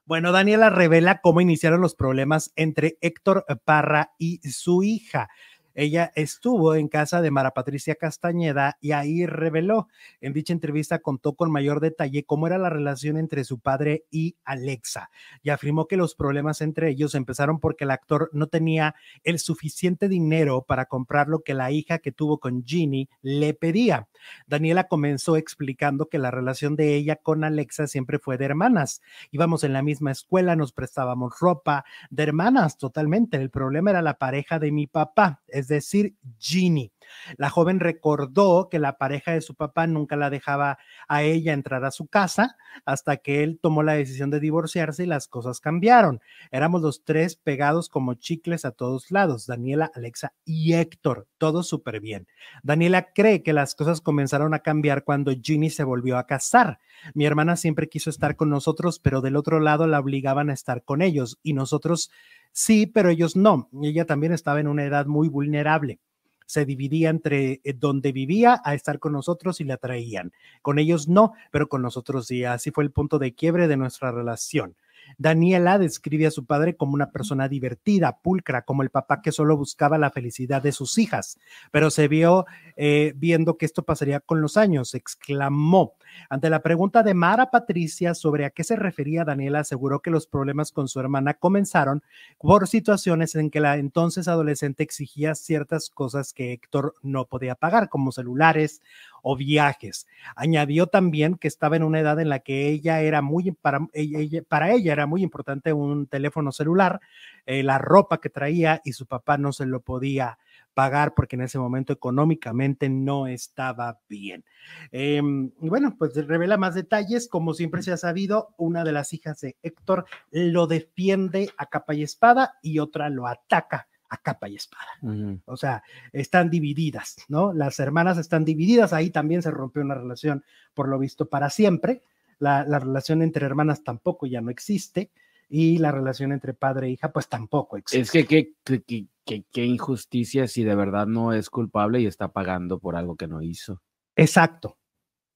[0.07, 5.29] Bueno, Daniela revela cómo iniciaron los problemas entre Héctor Parra y su hija.
[5.77, 9.87] Ella estuvo en casa de Mara Patricia Castañeda y ahí reveló.
[10.21, 14.37] En dicha entrevista contó con mayor detalle cómo era la relación entre su padre y
[14.45, 15.11] Alexa
[15.43, 20.09] y afirmó que los problemas entre ellos empezaron porque el actor no tenía el suficiente
[20.09, 24.09] dinero para comprar lo que la hija que tuvo con Ginny le pedía.
[24.47, 29.65] Daniela comenzó explicando que la relación de ella con Alexa siempre fue de hermanas íbamos
[29.65, 33.37] en la misma escuela, nos prestábamos ropa de hermanas totalmente.
[33.37, 36.92] El problema era la pareja de mi papá, decir, Ginny.
[37.37, 41.85] La joven recordó que la pareja de su papá nunca la dejaba a ella entrar
[41.85, 46.21] a su casa hasta que él tomó la decisión de divorciarse y las cosas cambiaron.
[46.51, 52.01] Éramos los tres pegados como chicles a todos lados, Daniela, Alexa y Héctor, todo súper
[52.01, 52.27] bien.
[52.62, 56.79] Daniela cree que las cosas comenzaron a cambiar cuando Ginny se volvió a casar.
[57.14, 60.83] Mi hermana siempre quiso estar con nosotros, pero del otro lado la obligaban a estar
[60.85, 62.11] con ellos y nosotros
[62.53, 63.69] sí, pero ellos no.
[63.83, 66.01] Ella también estaba en una edad muy vulnerable.
[66.46, 70.32] Se dividía entre eh, donde vivía a estar con nosotros y la traían.
[70.62, 72.44] Con ellos no, pero con nosotros sí.
[72.44, 74.76] Así fue el punto de quiebre de nuestra relación.
[75.19, 79.57] Daniela describe a su padre como una persona divertida, pulcra, como el papá que solo
[79.57, 81.38] buscaba la felicidad de sus hijas,
[81.71, 85.95] pero se vio eh, viendo que esto pasaría con los años, exclamó.
[86.31, 90.27] Ante la pregunta de Mara Patricia sobre a qué se refería, Daniela aseguró que los
[90.27, 92.03] problemas con su hermana comenzaron
[92.38, 97.88] por situaciones en que la entonces adolescente exigía ciertas cosas que Héctor no podía pagar,
[97.88, 98.83] como celulares
[99.29, 100.07] o viajes.
[100.37, 104.43] Añadió también que estaba en una edad en la que ella era muy, para ella,
[104.49, 107.01] para ella era muy importante un teléfono celular,
[107.45, 110.39] eh, la ropa que traía y su papá no se lo podía
[110.75, 114.45] pagar porque en ese momento económicamente no estaba bien.
[114.93, 115.21] Eh,
[115.59, 117.27] bueno, pues revela más detalles.
[117.27, 121.95] Como siempre se ha sabido, una de las hijas de Héctor lo defiende a capa
[121.95, 124.88] y espada y otra lo ataca a capa y espada.
[125.03, 125.42] Uh -huh.
[125.47, 127.53] O sea, están divididas, ¿no?
[127.53, 132.03] Las hermanas están divididas, ahí también se rompió una relación, por lo visto, para siempre.
[132.38, 135.11] La, la relación entre hermanas tampoco ya no existe
[135.49, 138.03] y la relación entre padre e hija, pues tampoco existe.
[138.03, 142.07] Es que qué que, que, que, que, injusticia si de verdad no es culpable y
[142.07, 143.83] está pagando por algo que no hizo.
[144.16, 144.79] Exacto.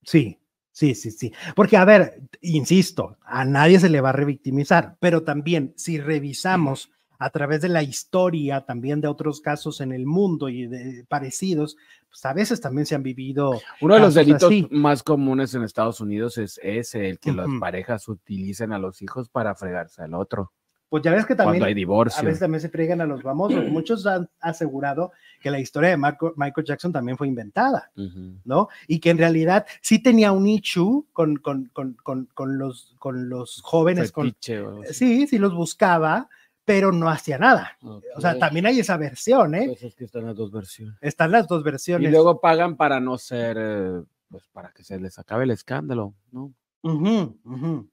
[0.02, 0.38] Sí,
[0.72, 1.33] sí, sí, sí.
[1.54, 6.90] Porque, a ver, insisto, a nadie se le va a revictimizar, pero también si revisamos
[7.20, 11.76] a través de la historia también de otros casos en el mundo y de parecidos,
[12.09, 13.61] pues a veces también se han vivido.
[13.83, 14.66] Uno de los delitos así.
[14.70, 17.37] más comunes en Estados Unidos es ese, el que uh -huh.
[17.52, 20.50] las parejas utilicen a los hijos para fregarse al otro.
[20.88, 22.20] Pues ya ves que también Cuando hay divorcio.
[22.20, 23.64] a veces también se fregan a los famosos.
[23.68, 28.40] Muchos han asegurado que la historia de Marco, Michael Jackson también fue inventada, uh -huh.
[28.44, 28.68] ¿no?
[28.88, 31.96] Y que en realidad sí tenía un issue con, con, con,
[32.35, 34.11] con los, con los jóvenes.
[34.11, 36.28] Fetiche, con, sí, sí los buscaba,
[36.64, 37.76] pero no hacía nada.
[37.82, 38.10] Okay.
[38.16, 39.66] O sea, también hay esa versión, ¿eh?
[39.66, 40.96] Pues es que están las dos versiones.
[41.00, 42.08] Están las dos versiones.
[42.08, 46.14] Y luego pagan para no ser, eh, pues para que se les acabe el escándalo,
[46.30, 46.52] ¿no?
[46.82, 47.88] Uh -huh, uh -huh,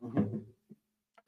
[0.00, 0.44] uh -huh.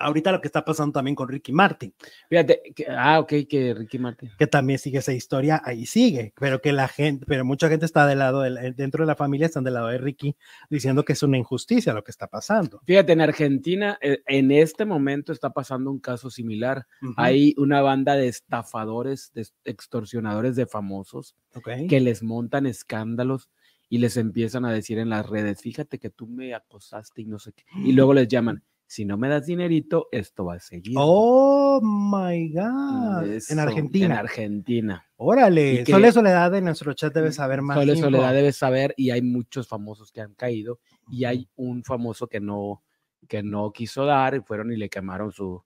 [0.03, 1.95] Ahorita lo que está pasando también con Ricky Martin.
[2.29, 4.31] Fíjate, que, ah, ok, que Ricky Martin.
[4.39, 8.07] Que también sigue esa historia, ahí sigue, pero que la gente, pero mucha gente está
[8.07, 10.37] del lado, de, dentro de la familia están del lado de Ricky,
[10.71, 12.81] diciendo que es una injusticia lo que está pasando.
[12.85, 16.87] Fíjate, en Argentina, eh, en este momento está pasando un caso similar.
[17.01, 17.15] Uh -huh.
[17.17, 21.87] Hay una banda de estafadores, de extorsionadores de famosos, okay.
[21.87, 23.51] que les montan escándalos
[23.93, 27.39] y les empiezan a decir en las redes, fíjate que tú me acosaste y no
[27.39, 30.97] sé qué, y luego les llaman si no me das dinerito, esto va a seguir.
[30.99, 33.27] Oh my God.
[33.27, 34.05] Eso, en Argentina.
[34.05, 35.07] En Argentina.
[35.17, 35.87] Órale.
[35.87, 37.79] Sole Soledad de nuestro chat debe saber más.
[37.79, 40.79] Sole Soledad debe saber y hay muchos famosos que han caído
[41.11, 42.83] y hay un famoso que no,
[43.29, 45.65] que no quiso dar y fueron y le quemaron su.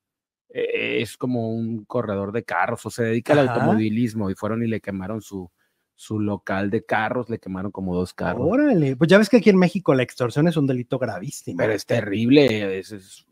[0.48, 3.42] Eh, es como un corredor de carros o se dedica Ajá.
[3.42, 5.50] al automovilismo y fueron y le quemaron su,
[5.96, 8.46] su local de carros, le quemaron como dos carros.
[8.48, 11.56] Órale, pues ya ves que aquí en México la extorsión es un delito gravísimo.
[11.56, 13.26] Pero es terrible, es, es,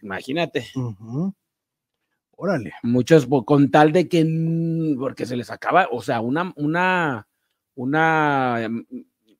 [0.00, 0.64] imagínate.
[0.76, 1.34] Uh -huh.
[2.36, 2.72] Órale.
[2.82, 4.24] Muchos con tal de que,
[4.98, 7.28] porque se les acaba, o sea, una, una,
[7.74, 8.68] una,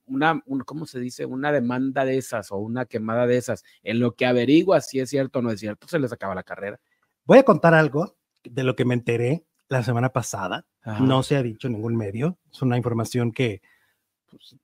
[0.06, 1.24] una, una, ¿cómo se dice?
[1.24, 5.10] Una demanda de esas o una quemada de esas, en lo que averigua si es
[5.10, 6.80] cierto o no es cierto, se les acaba la carrera.
[7.24, 10.66] Voy a contar algo de lo que me enteré la semana pasada.
[10.82, 11.04] Ajá.
[11.04, 12.38] No se ha dicho en ningún medio.
[12.50, 13.62] Es una información que
[14.30, 14.56] pues,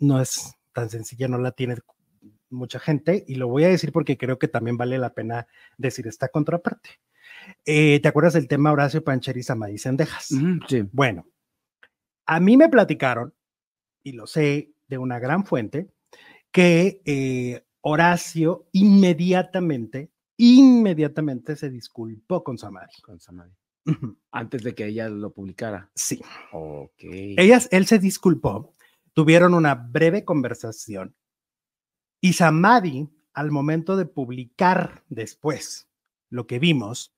[0.00, 1.76] no es tan sencilla, no la tiene
[2.50, 3.24] mucha gente.
[3.26, 5.46] Y lo voy a decir porque creo que también vale la pena
[5.78, 6.90] decir esta contraparte.
[7.64, 10.28] Eh, ¿Te acuerdas del tema Horacio Pancher y Samadí Sendejas?
[10.68, 10.88] Sí.
[10.92, 11.26] Bueno,
[12.26, 13.34] a mí me platicaron,
[14.02, 15.88] y lo sé de una gran fuente,
[16.50, 23.00] que eh, Horacio inmediatamente, inmediatamente se disculpó con Samadhi.
[23.02, 23.52] Con Samadhi.
[24.30, 25.90] Antes de que ella lo publicara.
[25.94, 26.20] Sí.
[26.52, 27.00] Ok.
[27.02, 28.74] Ellas, él se disculpó,
[29.12, 31.14] tuvieron una breve conversación
[32.20, 35.88] y Samadhi, al momento de publicar después
[36.30, 37.14] lo que vimos,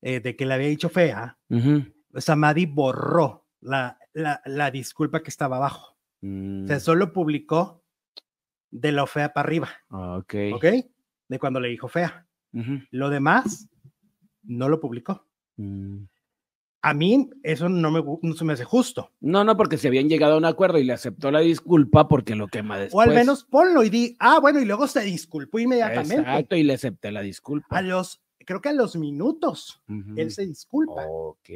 [0.00, 1.94] eh, de que le había dicho fea, uh -huh.
[2.16, 5.96] Samadhi borró la, la, la, disculpa que estaba abajo.
[6.22, 6.64] Mm.
[6.64, 7.84] O sea, solo publicó
[8.70, 9.68] de lo fea para arriba.
[9.90, 10.34] Ok.
[10.54, 10.64] Ok.
[11.28, 12.26] De cuando le dijo fea.
[12.52, 12.88] Uh -huh.
[12.90, 13.68] Lo demás,
[14.42, 15.28] no lo publicó.
[15.60, 16.04] Mm.
[16.82, 19.12] A mí eso no, me, no se me hace justo.
[19.20, 22.34] No, no, porque se habían llegado a un acuerdo y le aceptó la disculpa porque
[22.34, 22.94] lo quema después.
[22.94, 26.16] O al menos ponlo y di, ah, bueno, y luego se disculpó inmediatamente.
[26.16, 27.76] Exacto, y le acepté la disculpa.
[27.76, 30.14] A los, creo que a los minutos, uh -huh.
[30.16, 31.04] él se disculpa.
[31.06, 31.50] Ok.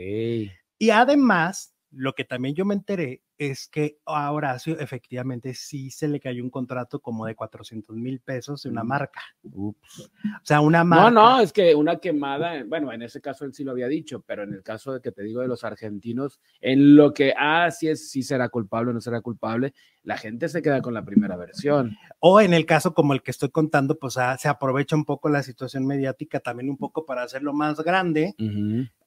[0.78, 6.06] Y además, lo que también yo me enteré es que a Horacio efectivamente sí se
[6.08, 8.88] le cayó un contrato como de 400 mil pesos de una Mm.
[8.88, 9.20] marca.
[9.42, 10.00] Ups.
[10.24, 11.10] O sea, una marca.
[11.10, 14.22] No, no, es que una quemada, bueno, en ese caso él sí lo había dicho,
[14.26, 17.70] pero en el caso de que te digo de los argentinos, en lo que, ah,
[17.70, 21.04] sí, es, sí será culpable o no será culpable, la gente se queda con la
[21.04, 21.96] primera versión.
[22.20, 25.28] O en el caso como el que estoy contando, pues ah, se aprovecha un poco
[25.28, 28.34] la situación mediática también un poco para hacerlo más grande,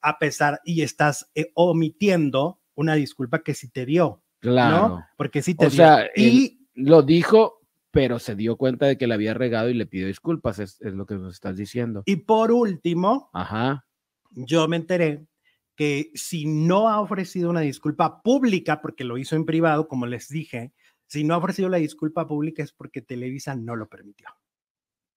[0.02, 4.88] a pesar y estás eh, omitiendo una disculpa que sí te dio, Claro.
[4.88, 5.06] ¿no?
[5.16, 5.76] Porque sí te O dio.
[5.76, 9.86] sea, y Lo dijo, pero se dio cuenta de que le había regado y le
[9.86, 12.02] pidió disculpas, es, es lo que nos estás diciendo.
[12.06, 13.84] y por último, Ajá.
[14.30, 15.26] yo me enteré
[15.74, 20.28] que si no ha ofrecido una disculpa pública, porque lo hizo en privado, como les
[20.28, 20.72] dije,
[21.06, 24.28] si no ha ofrecido la disculpa pública es porque Televisa no lo permitió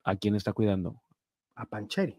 [0.03, 1.01] ¿A quién está cuidando?
[1.55, 2.17] a Pancheri.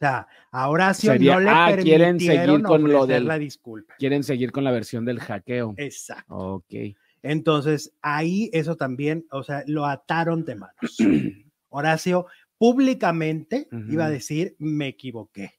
[0.00, 3.38] O sea, a Horacio Sería- no le ah, quieren seguir con lo ofrecer del- la
[3.38, 3.94] disculpa.
[3.98, 5.74] Quieren seguir con la versión del hackeo.
[5.76, 6.34] Exacto.
[6.34, 6.74] Ok.
[7.22, 10.96] Entonces, ahí eso también, o sea, lo ataron de manos.
[11.68, 12.24] Horacio
[12.56, 15.52] públicamente iba a decir, me equivoqué,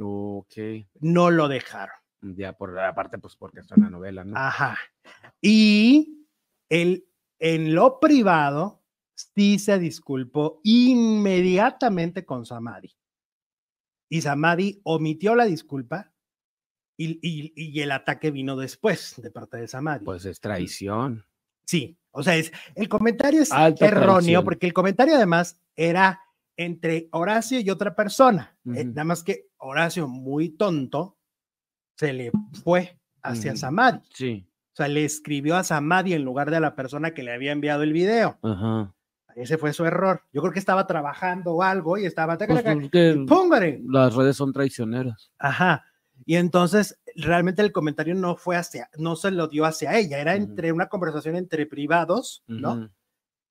[0.00, 0.54] Ok.
[1.00, 1.94] no lo dejaron.
[2.22, 4.36] Ya por aparte, pues porque está en la novela, ¿no?
[4.36, 4.76] Ajá.
[5.40, 6.26] Y
[6.68, 7.06] él,
[7.38, 8.82] en lo privado,
[9.14, 12.92] sí se disculpó inmediatamente con Samadhi.
[14.08, 16.12] Y Samadhi omitió la disculpa
[16.98, 20.04] y, y- y el ataque vino después de parte de Samadhi.
[20.04, 21.24] Pues es traición.
[21.66, 24.44] Sí, o sea, es, el comentario es Alta erróneo traición.
[24.44, 26.20] porque el comentario además era
[26.56, 28.56] entre Horacio y otra persona.
[28.74, 31.18] Eh, nada más que Horacio, muy tonto,
[31.98, 32.30] se le
[32.64, 33.58] fue hacia Ujú.
[33.60, 34.00] Samadhi.
[34.14, 34.48] Sí.
[34.72, 37.52] O sea, le escribió a Samadhi en lugar de a la persona que le había
[37.52, 38.38] enviado el video.
[38.42, 38.94] Ajá.
[39.36, 40.22] Ese fue su error.
[40.32, 42.38] Yo creo que estaba trabajando o algo y estaba.
[42.38, 43.82] Pues, es que ¡Póngale!
[43.86, 45.30] las redes son traicioneras.
[45.38, 45.84] Ajá.
[46.24, 50.34] Y entonces, realmente el comentario no fue hacia, no se lo dio hacia ella, era
[50.34, 52.88] entre una conversación entre privados, ¿no?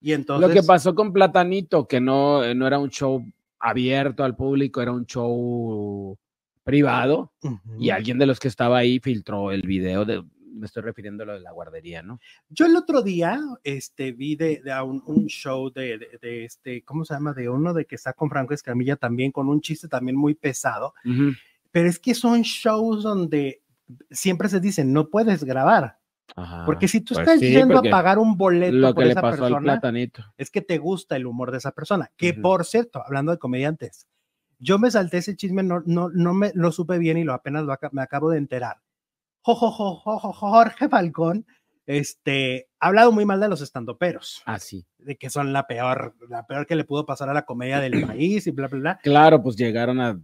[0.01, 0.49] Y entonces.
[0.49, 3.23] Lo que pasó con Platanito, que no, eh, no era un show
[3.59, 6.17] abierto al público, era un show
[6.63, 7.31] privado,
[7.77, 10.23] y alguien de los que estaba ahí filtró el video de,
[10.55, 12.19] me estoy refiriendo a lo de la guardería, ¿no?
[12.49, 16.83] Yo el otro día este, vi de, de un, un show de, de- de este,
[16.83, 17.33] ¿cómo se llama?
[17.33, 20.93] De uno de que está con Franco Escamilla también, con un chiste también muy pesado,
[21.03, 21.33] Ujú.
[21.71, 23.61] pero es que son shows donde
[24.09, 25.99] siempre se dice, no puedes grabar,
[26.35, 26.63] Ajá.
[26.65, 29.11] porque si tú Pues estás sí, yendo a pagar un boleto lo por que le
[29.11, 30.23] esa pasó al persona, Platanito.
[30.37, 32.41] es que te gusta el humor de esa persona, que Ujú.
[32.41, 34.07] por cierto, hablando de comediantes,
[34.57, 37.65] yo me salté ese chisme, no, no, no me lo supe bien y lo apenas
[37.65, 38.77] lo me acabo de enterar.
[39.53, 41.45] Jorge Falcón,
[41.85, 44.85] este, ha hablado muy mal de los estandoperos, Ah, sí.
[44.97, 47.91] de que son la peor, la peor que le pudo pasar a la comedia del
[48.07, 48.99] país y bla, bla, bla.
[49.03, 50.19] Claro, pues llegaron a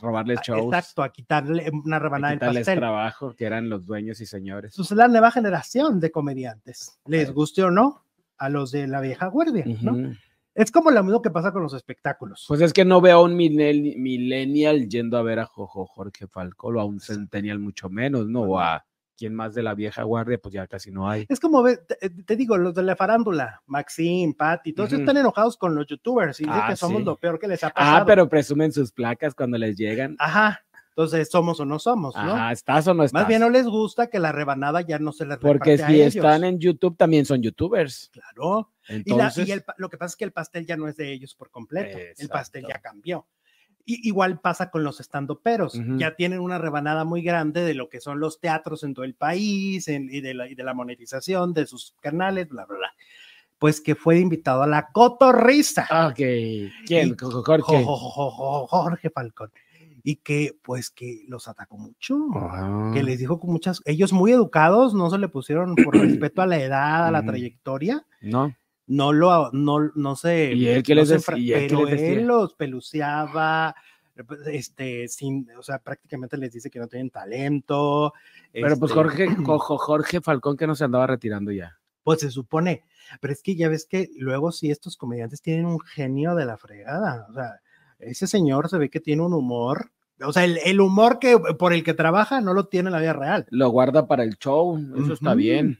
[0.00, 2.78] robarles shows, Exacto, a quitarle una rebanada del quitarles pastel.
[2.78, 4.74] trabajo, que eran los dueños y señores.
[4.76, 8.04] Pues es la nueva generación de comediantes, les guste o no,
[8.38, 10.14] a los de la vieja guardia, ¿no?
[10.58, 12.44] Es como lo mismo que pasa con los espectáculos.
[12.48, 16.26] Pues es que no veo a un millenni- millennial yendo a ver a Jojo Jorge
[16.26, 18.40] Falcón o a un centennial mucho menos, ¿no?
[18.42, 18.84] O a
[19.16, 21.26] quien más de la vieja guardia, pues ya casi no hay.
[21.28, 25.74] Es como, te, te digo, los de la farándula, Maxim, Patty, todos están enojados con
[25.74, 27.04] los youtubers y dicen Ah, que somos sí.
[27.04, 27.96] lo peor que les ha pasado.
[27.98, 30.14] Ah, pero presumen sus placas cuando les llegan.
[30.18, 30.64] Ajá,
[30.98, 32.20] entonces somos o no somos, ¿no?
[32.34, 33.20] Ajá, ¿estás o no estás?
[33.22, 35.86] Más bien no les gusta que la rebanada ya no se les Porque reparte a
[35.86, 36.16] si ellos.
[36.16, 38.10] están en YouTube también son youtubers.
[38.12, 38.72] Claro.
[38.88, 40.96] Y, la- Entonces, y el lo que pasa es que el pastel ya no es
[40.96, 41.96] de ellos por completo.
[42.18, 42.88] El pastel ya Exacto.
[42.88, 43.26] cambió.
[43.84, 45.76] Y, igual pasa con los estandoperos.
[45.76, 45.98] Ujú.
[45.98, 49.14] Ya tienen una rebanada muy grande de lo que son los teatros en todo el
[49.14, 52.92] país en- y, de la, y de la monetización de sus canales, bla, bla, bla.
[53.60, 55.86] Pues que fue invitado a la cotorrisa.
[56.08, 56.16] ok.
[56.86, 57.16] ¿Quién?
[57.16, 57.84] Jorge.
[57.84, 59.52] Jo- jo- jo- jo- Jorge Falcón.
[60.02, 62.16] Y que, pues, que los atacó mucho.
[62.34, 62.92] Ajá.
[62.94, 63.80] Que les dijo con muchas.
[63.84, 68.06] Ellos muy educados, no se le pusieron por respeto a la edad, a la trayectoria.
[68.20, 68.54] No.
[68.86, 70.54] No lo, no, no se.
[70.54, 72.08] ¿Y él qué no les se dec- enfra- y él pero les decía?
[72.20, 73.74] él los peluceaba.
[74.46, 78.12] Este, sin, o sea, prácticamente les dice que no tienen talento.
[78.52, 78.94] Pero pues este,
[79.44, 81.78] Jorge, Jorge Falcón que no se andaba retirando ya.
[82.02, 82.82] Pues se supone,
[83.20, 86.56] pero es que ya ves que luego sí estos comediantes tienen un genio de la
[86.56, 87.60] fregada, o sea,
[87.98, 91.72] ese señor se ve que tiene un humor, o sea, el, el humor que por
[91.72, 93.46] el que trabaja no lo tiene en la vida real.
[93.50, 94.78] Lo guarda para el show.
[94.96, 95.78] Eso está bien.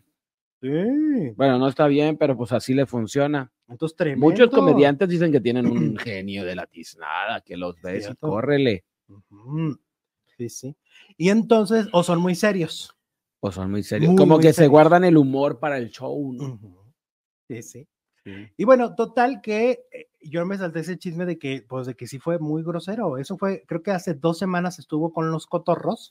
[0.60, 3.50] Sí, Bueno, no está bien, pero pues así le funciona.
[3.68, 4.26] entonces tremendo.
[4.26, 8.84] Muchos comediantes dicen que tienen un genio de la tiznada, que los ves y córrele.
[10.36, 10.76] Sí, sí.
[11.16, 12.94] Y entonces, o son muy serios.
[13.40, 14.10] O son muy serios.
[14.10, 16.32] Muy, Como muy que se guardan el humor para el show.
[16.32, 16.58] ¿no?
[17.48, 17.62] Sí.
[17.62, 17.88] Sí.
[18.56, 22.06] Y bueno, total que eh, yo me salté ese chisme de que, pues, de que
[22.06, 23.18] sí fue muy grosero.
[23.18, 26.10] Eso fue, creo que hace dos semanas estuvo con los cotorros.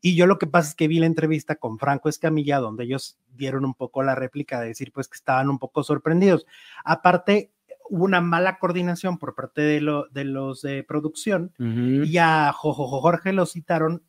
[0.00, 3.18] Y yo lo que pasa es que vi la entrevista con Franco Escamilla, donde ellos
[3.28, 6.46] dieron un poco la réplica de decir, pues, que estaban un poco sorprendidos.
[6.84, 7.52] Aparte,
[7.88, 12.04] hubo una mala coordinación por parte de, lo, de los de producción Ujú.
[12.04, 14.02] y a Jojo Jorge lo citaron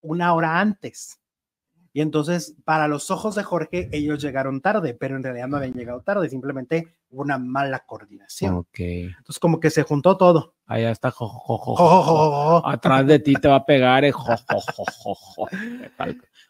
[0.00, 1.20] una hora antes.
[1.92, 5.72] Y entonces, para los ojos de Jorge, ellos llegaron tarde, pero en realidad no habían
[5.72, 8.54] llegado tarde, simplemente hubo una mala coordinación.
[8.56, 8.78] Ok.
[8.80, 10.54] Entonces, como que se juntó todo.
[10.66, 11.10] Allá está.
[11.10, 12.62] jo, jo, jo.
[12.66, 14.04] Atrás de ti te va a pegar.
[14.04, 14.12] eh.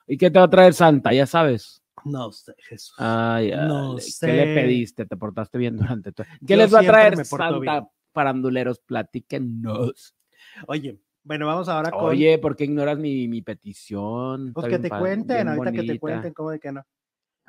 [0.06, 1.12] ¿Y qué te va a traer Santa?
[1.12, 1.82] Ya sabes.
[2.04, 2.94] No sé, Jesús.
[2.98, 4.54] Ay, No Ale, ¿Qué le sé.
[4.54, 5.06] pediste?
[5.06, 6.26] ¿Te portaste bien durante todo?
[6.40, 7.58] Yo ¿Qué les va a traer Santa?
[7.58, 7.86] bien.
[8.12, 10.14] Paranduleros, platíquenos.
[10.66, 10.98] Oye,
[11.28, 12.06] bueno, vamos ahora con.
[12.06, 14.54] Oye, ¿por qué ignoras mi, mi petición?
[14.54, 16.86] pues Está que te cuenten, ahorita que te cuenten, ¿cómo de que no?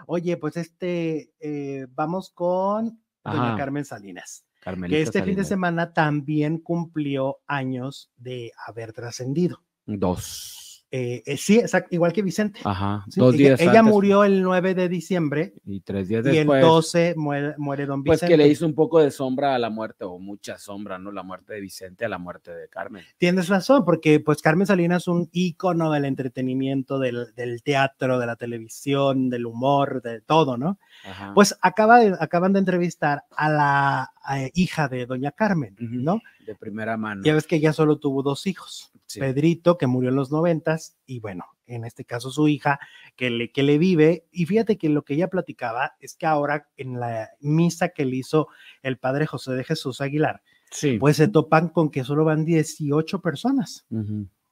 [0.06, 3.56] Oye, pues este, eh, vamos con doña Ajá.
[3.56, 4.46] Carmen Salinas.
[4.60, 9.64] Carmelita que este fin de semana también cumplió años de haber trascendido.
[9.86, 10.69] Dos.
[10.92, 12.60] Eh, eh, sí, exacto, igual que Vicente.
[12.64, 13.06] Ajá.
[13.10, 13.94] Sí, dos ella, días ella antes.
[13.94, 16.62] murió el 9 de diciembre Y tres días y después.
[16.64, 18.34] el 12 muere, muere don Pues Vicente.
[18.34, 21.12] que le hizo un poco de sombra a la muerte, o mucha sombra, ¿no?
[21.12, 23.04] La muerte de Vicente a la muerte de Carmen.
[23.18, 28.26] Tienes razón, porque pues Carmen Salinas es un ícono del entretenimiento, del, del teatro, de
[28.26, 30.80] la televisión, del humor, de todo, ¿no?
[31.06, 31.34] Ajá.
[31.36, 35.76] Pues acaba de, acaban de entrevistar a la eh, hija de doña Carmen.
[35.80, 36.20] ¿no?
[36.46, 37.22] de primera mano.
[37.24, 38.92] Ya ves que ella solo tuvo dos hijos.
[39.10, 39.20] Sí.
[39.20, 42.80] Pedrito, que murió en los noventas, y bueno, en este caso su hija,
[43.16, 44.28] que le, que le vive.
[44.32, 48.18] Y fíjate que lo que ella platicaba es que ahora en la misa que le
[48.18, 48.48] hizo
[48.84, 51.00] el padre José de Jesús Aguilar, Sí.
[51.00, 53.88] pues se topan con que solo van 18 personas.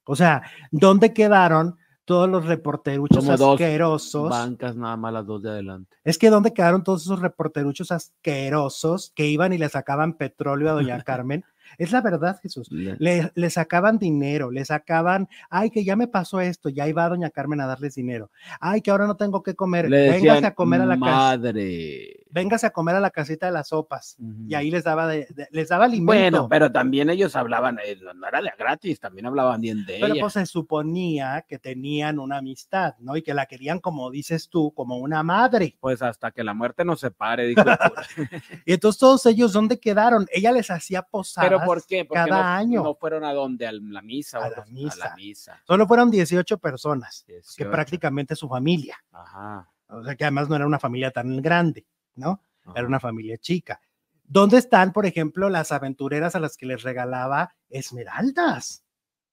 [0.06, 0.42] O sea,
[0.72, 4.30] ¿dónde quedaron todos los reporteruchos Como dos asquerosos?
[4.32, 5.96] Bancas nada más las dos de adelante.
[6.04, 10.74] Es que ¿dónde quedaron todos esos reporteruchos asquerosos que iban y le sacaban petróleo a
[10.74, 11.44] doña Carmen?
[11.78, 12.72] Es la verdad, Jesús.
[12.72, 17.08] Le- Le, le sacaban dinero, le sacaban, ay, que ya me pasó esto, ya iba
[17.10, 18.32] doña Carmen a darles dinero.
[18.60, 21.06] Ay, que ahora no tengo que comer, Le véngase decían, a comer a la casa,
[21.12, 22.26] madre.
[22.30, 24.18] véngase a comer a la casita de las sopas.
[24.48, 26.06] Y ahí les daba, de- de- les daba alimento.
[26.14, 30.14] Bueno, pero también ellos hablaban, eh, no era de gratis, también hablaban bien de Pero
[30.14, 30.22] ella.
[30.22, 33.16] pues se suponía que tenían una amistad, ¿no?
[33.18, 35.78] Y que la querían, como dices tú, como una madre.
[35.80, 37.64] Pues hasta que la muerte nos separe, dijo.
[38.66, 40.26] Y entonces todos ellos, ¿dónde quedaron?
[40.32, 41.50] Ella les hacía posadas.
[41.58, 42.06] Pero ¿por qué?
[42.06, 42.84] Porque cada no, año.
[42.84, 44.38] no fueron a dónde, a la misa.
[44.38, 45.14] A o la los- misa.
[45.16, 45.62] misa.
[45.66, 47.72] Solo fueron 18 personas, que 18.
[47.72, 48.98] prácticamente su familia.
[49.12, 49.70] Ajá.
[49.90, 51.86] O sea, que además no era una familia tan grande,
[52.16, 52.42] ¿no?
[52.66, 52.74] ajá.
[52.80, 53.80] Era una familia chica.
[54.24, 58.84] ¿Dónde están, por ejemplo, las aventureras a las que les regalaba esmeraldas?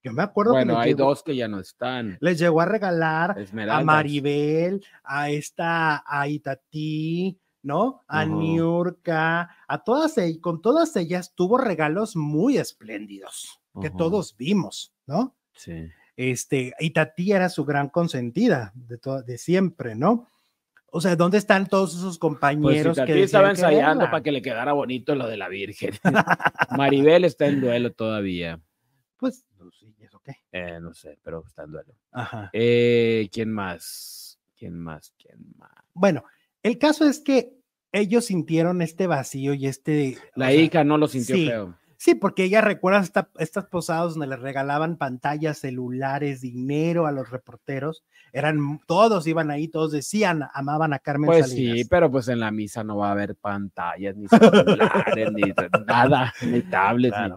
[0.01, 2.17] Yo me acuerdo que Bueno, hay dos que ya no están.
[2.21, 3.35] les llegó a regalar
[3.69, 3.83] a.
[3.83, 8.03] Maribel, a esta, a Itatí, ¿no?
[8.07, 8.25] A.
[8.25, 15.35] Niurka, a todas ellas, con todas ellas tuvo regalos muy espléndidos que todos vimos, ¿no?
[15.53, 15.89] Sí.
[16.15, 20.29] Este, Itatí era su gran consentida de, de siempre, ¿no?
[20.85, 24.23] O sea, ¿dónde están todos esos Pues compañeros si que Tati estaba que ensayando para
[24.23, 25.91] que le quedara bonito lo de la Virgen.
[26.77, 28.61] Maribel está en duelo todavía.
[29.17, 30.37] Pues, no sé, ¿y eso qué?
[30.53, 31.93] Eh, no sé, pero está en duelo.
[32.11, 32.49] Ajá.
[32.53, 34.39] Eh, ¿Quién más?
[34.55, 35.13] ¿Quién más?
[35.17, 35.83] ¿Quién más?
[35.93, 36.23] Bueno,
[36.65, 37.53] el caso es que
[37.91, 40.17] ellos sintieron este vacío y este...
[40.35, 41.47] La sea, hija no lo sintió sí.
[41.47, 41.77] feo.
[41.97, 47.29] Sí, porque ella recuerda esta- estas posadas donde les regalaban pantallas, celulares, dinero a los
[47.29, 48.03] reporteros.
[48.33, 51.77] Eran, todos iban ahí, todos decían, amaban a Carmen Pues Salinas.
[51.77, 55.41] sí, pero pues en la misa no va a haber pantallas, ni celulares, ni
[55.87, 57.35] nada, ni tablets, ni- Claro.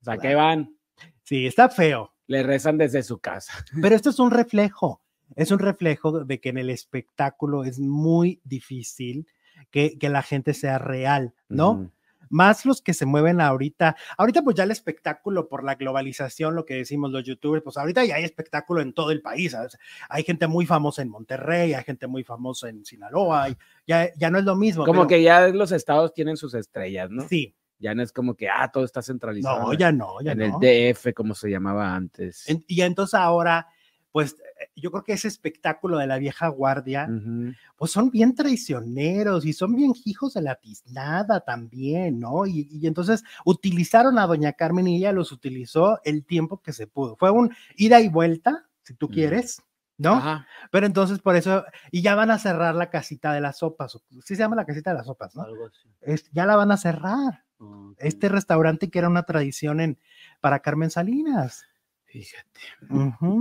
[0.00, 0.20] O sea, claro.
[0.22, 0.76] ¿qué van?
[1.24, 2.14] Sí, está feo.
[2.28, 3.52] Le rezan desde su casa.
[3.82, 5.01] Pero esto es un reflejo,
[5.36, 9.26] es un reflejo de que en el espectáculo es muy difícil
[9.70, 11.90] que, que la gente sea real, ¿no?
[12.30, 13.94] Más los que se mueven ahorita.
[14.16, 18.06] Ahorita pues ya el espectáculo por la globalización, lo que decimos los youtubers, pues ahorita
[18.06, 19.52] ya hay espectáculo en todo el país.
[19.52, 19.76] ¿sabes?
[20.08, 23.56] Hay gente muy famosa en Monterrey, hay gente muy famosa en Sinaloa, y
[23.86, 24.86] ya, ya no es lo mismo.
[24.86, 27.28] Como pero que ya los estados tienen sus estrellas, ¿no?
[27.28, 29.60] Sí, Ya no es como que, ah, todo está centralizado.
[29.64, 30.58] no, ya no, ya en no.
[30.62, 32.48] el DF, como se llamaba antes.
[32.48, 33.66] En- y entonces ahora,
[34.10, 34.36] pues
[34.74, 37.08] yo creo que ese espectáculo de la vieja guardia,
[37.76, 42.46] pues son bien traicioneros y son bien hijos de la tiznada también, ¿no?
[42.46, 46.86] Y, y entonces utilizaron a doña Carmen y ella los utilizó el tiempo que se
[46.86, 47.16] pudo.
[47.16, 49.62] Fue un ida y vuelta, si tú quieres,
[49.98, 50.14] ¿no?
[50.14, 50.46] Ajá.
[50.70, 54.34] Pero entonces por eso, y ya van a cerrar la casita de las sopas, sí
[54.34, 55.42] se llama la casita de las sopas, ¿no?
[55.42, 55.88] Algo así.
[56.00, 57.44] Es- ya la van a cerrar.
[57.98, 59.98] Este restaurante que era una tradición en,
[60.40, 61.64] para Carmen Salinas.
[62.12, 62.60] Fíjate.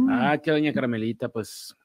[0.09, 1.75] Ah, que doña Carmelita, pues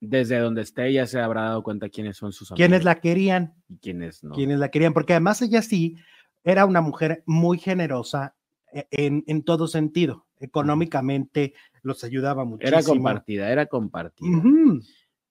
[0.00, 2.58] Desde donde esté ya se habrá dado cuenta quiénes son sus amigos.
[2.58, 4.34] Quienes la querían, y quiénes no.
[4.34, 5.96] quienes la querían, porque además ella sí
[6.42, 8.34] era una mujer muy generosa
[8.72, 10.26] eh, en, en todo sentido.
[10.40, 12.78] Económicamente los ayudaba muchísimo.
[12.78, 14.42] Era compartida, era compartida.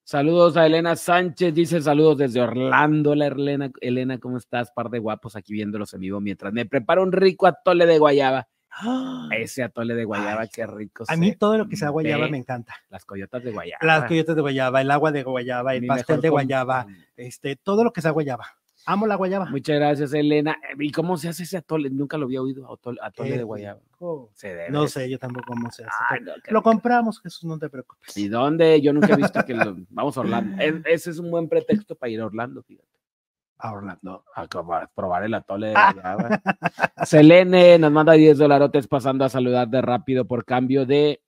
[0.04, 3.10] Saludos a Elena Sánchez, dice saludos desde Orlando.
[3.10, 4.72] Hola Elena, Elena, ¿cómo estás?
[4.72, 8.48] Par de guapos aquí viéndolos en vivo mientras me preparo un rico atole de guayaba.
[9.32, 11.04] Ese atole de guayaba, Ay, qué rico.
[11.08, 12.74] A mí todo lo que sea guayaba me encanta.
[12.90, 13.78] Las coyotas de guayaba.
[13.86, 17.84] Las coyotes de guayaba, el agua de guayaba, el Mi pastel de guayaba, este, todo
[17.84, 18.46] lo que sea guayaba.
[18.86, 19.46] Amo la guayaba.
[19.46, 20.58] Muchas gracias, Elena.
[20.78, 21.88] ¿Y cómo se hace ese atole?
[21.88, 23.00] Nunca lo había oído, atole,
[23.38, 23.80] de guayaba.
[23.80, 24.30] rico.
[24.34, 24.70] Se debe.
[24.70, 26.20] No sé, yo tampoco cómo se hace.
[26.20, 28.14] No, Lo compramos, Jesús, no te preocupes.
[28.16, 28.82] ¿Y dónde?
[28.82, 29.74] Yo nunca he visto que lo...
[29.88, 30.62] Vamos a Orlando.
[30.62, 32.86] Es- ese es un buen pretexto para ir a Orlando, fíjate.
[33.58, 34.24] A Orlando.
[34.34, 36.42] A probar, probar el atole de guayaba.
[37.04, 41.22] Selene nos manda 10 dolarotes pasando a saludar de rápido por cambio de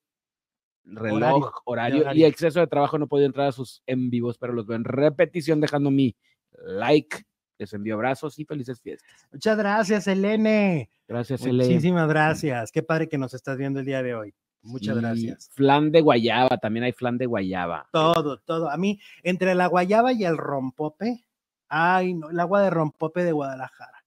[0.84, 2.20] reloj, Horario, horario, de horario.
[2.22, 2.98] y exceso de trabajo.
[2.98, 6.16] No puedo entrar a sus en vivos, pero los veo en repetición dejando mi
[6.52, 7.22] like.
[7.58, 9.08] Les envío abrazos y felices fiestas.
[9.32, 10.90] Muchas gracias, Elene.
[11.08, 11.64] Gracias, Selene.
[11.64, 12.70] Muchísimas gracias.
[12.70, 14.34] Qué padre que nos estás viendo el día de hoy.
[14.62, 15.48] Muchas gracias.
[15.54, 17.88] Flan de guayaba, también hay flan de guayaba.
[17.92, 18.68] Todo, todo.
[18.68, 21.24] A mí, entre la guayaba y el rompope,
[21.68, 24.04] ay, no, el agua de rompope de Guadalajara.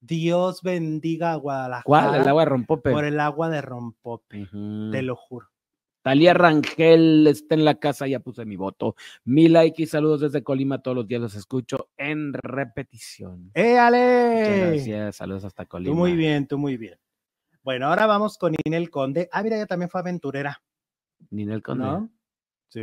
[0.00, 1.84] Dios bendiga a Guadalajara.
[1.84, 2.14] ¿Cuál?
[2.14, 2.90] El agua de rompope.
[2.90, 4.48] Por el agua de rompope,
[4.90, 5.48] te lo juro.
[6.02, 8.96] Talía Rangel está en la casa, ya puse mi voto.
[9.24, 13.50] Mi like y saludos desde Colima, todos los días los escucho en repetición.
[13.52, 15.92] ¡Eh, Muchas gracias, saludos hasta Colima.
[15.92, 16.98] Tú muy bien, tú muy bien.
[17.62, 19.28] Bueno, ahora vamos con Inel Conde.
[19.30, 20.62] Ah, mira, ella también fue aventurera,
[21.28, 21.84] Ninel Conde.
[21.84, 22.10] ¿no?
[22.68, 22.80] Sí.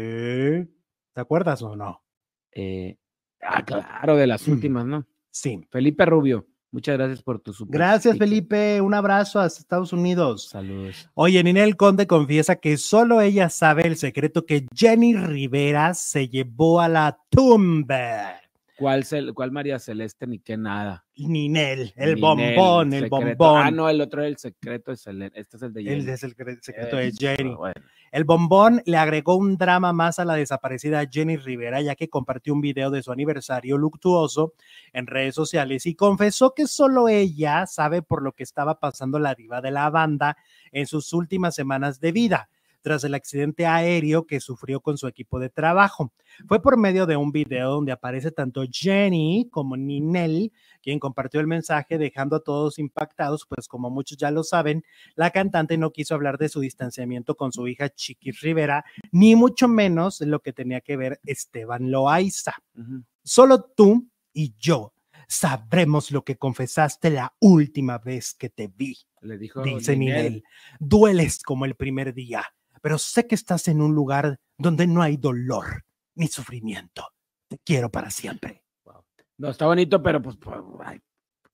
[1.13, 2.03] ¿Te acuerdas o no?
[2.51, 2.97] Eh,
[3.41, 4.51] ah, claro, de las Mm.
[4.51, 5.05] últimas, ¿no?
[5.31, 5.61] Sí.
[5.69, 8.17] Felipe Rubio, muchas gracias por tu super Gracias.
[8.17, 8.81] Felipe.
[8.81, 10.49] Un abrazo hasta Estados Unidos.
[10.49, 11.09] Saludos.
[11.13, 16.81] Oye, Ninel Conde confiesa que solo ella sabe el secreto que Jenny Rivera se llevó
[16.81, 18.41] a la tumba.
[18.77, 21.03] ¿Cuál, cel- cuál María Celeste ni qué nada?
[21.15, 23.15] Ninel, el Ninel, bombón, el secreto.
[23.37, 23.61] bombón.
[23.65, 25.31] Ah, no, el otro es el secreto de.
[25.33, 26.09] Este es el de Jenny.
[26.11, 27.55] es el cre- secreto de Eso, Jenny.
[27.55, 27.73] bueno.
[28.11, 32.53] El bombón le agregó un drama más a la desaparecida Jenny Rivera, ya que compartió
[32.53, 34.53] un video de su aniversario luctuoso
[34.93, 39.35] en redes sociales y confesó que solo ella sabe por lo que estaba pasando la
[39.35, 40.37] diva de la banda
[40.71, 42.49] en sus últimas semanas de vida,
[42.87, 46.13] tras el accidente aéreo que sufrió con su equipo de trabajo.
[46.47, 51.47] Fue por medio de un video donde aparece tanto Jenny como Ninel, quien compartió el
[51.47, 54.85] mensaje dejando a todos impactados, pues como muchos ya lo saben,
[55.15, 59.67] la cantante no quiso hablar de su distanciamiento con su hija Chiquis Rivera, ni mucho
[59.67, 62.53] menos lo que tenía que ver Esteban Loaiza.
[63.21, 64.93] Solo tú y yo
[65.27, 69.97] sabremos lo que confesaste la última vez que te vi, Le dijo dice.
[69.97, 70.45] Ninel.
[70.79, 72.45] Dueles como el primer día,
[72.81, 75.83] pero sé que estás en un lugar donde no hay dolor
[76.15, 77.07] ni sufrimiento.
[77.47, 78.63] Te quiero para siempre.
[79.37, 80.99] No, está bonito, pero pues, pues, ay,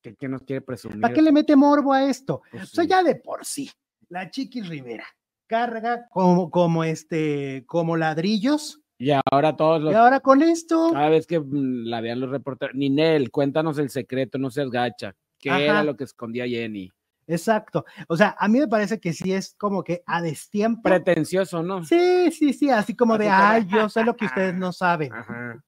[0.02, 1.02] ¿qué, qué nos quiere presumir?
[1.02, 2.42] ¿Para qué le mete morbo a esto?
[2.50, 2.90] Pues, O sea, sí.
[2.90, 3.70] ya de por sí,
[4.08, 5.06] la Chiquis Rivera
[5.48, 8.82] carga como, como este, como ladrillos.
[8.98, 12.30] Y ahora todos los Y ahora con esto, Cada vez que mm, la vean los
[12.30, 15.14] reporteros, Ninel, cuéntanos el secreto, no seas gacha.
[15.40, 15.62] ¿Qué Ajá.
[15.62, 16.90] era lo que escondía Jenny?
[17.28, 17.86] Exacto.
[18.08, 20.84] O sea, a mí me parece que sí es como que a destiempo.
[20.84, 21.84] Pretencioso, ¿no?
[21.84, 24.56] Sí, sí, sí, así como de, Así como de, ay, yo sé lo que ustedes
[24.56, 25.14] no saben.
[25.14, 25.64] Ajá.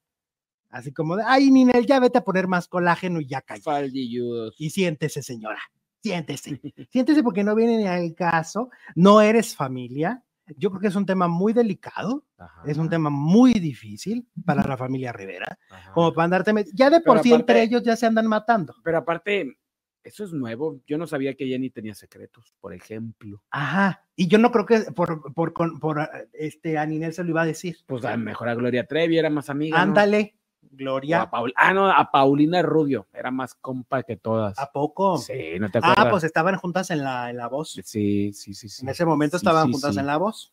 [0.74, 3.62] Así como de, ay, Ninel, ya vete a poner más colágeno y ya calla.
[3.62, 4.56] Faldilludos.
[4.58, 5.60] Y siéntese, señora,
[6.02, 6.60] siéntese.
[6.90, 10.24] Siéntese porque no viene ni al caso, no eres familia.
[10.58, 14.62] Yo creo que es un tema muy delicado, Ajá, es un tema muy difícil para
[14.66, 15.92] la familia Rivera, ajá.
[15.92, 18.74] como para andarte Ya de por Pero sí entre ellos ya se andan matando.
[18.82, 19.56] Pero aparte,
[20.04, 20.80] eso es nuevo.
[20.86, 23.42] Yo no sabía que Jenny tenía secretos, por ejemplo.
[23.50, 24.04] Ajá.
[24.14, 27.30] Y yo no creo que por, por, con- por, eh, este, a Ninel se lo
[27.30, 27.78] iba a decir.
[27.86, 29.80] Pues a mejor a Gloria Trevi era más amiga.
[29.80, 31.22] Ándale, Gloria.
[31.22, 33.08] a Paul- ah, no, a Paulina Rubio.
[33.12, 34.58] Era más compa que todas.
[34.58, 35.18] ¿A poco?
[35.18, 36.06] Sí, ¿no te acuerdas?
[36.06, 37.72] Ah, pues estaban juntas en la, en la voz.
[37.84, 38.82] Sí, sí, sí, sí.
[38.82, 40.00] En ese momento Sí, estaban sí, juntas sí.
[40.00, 40.52] en la voz.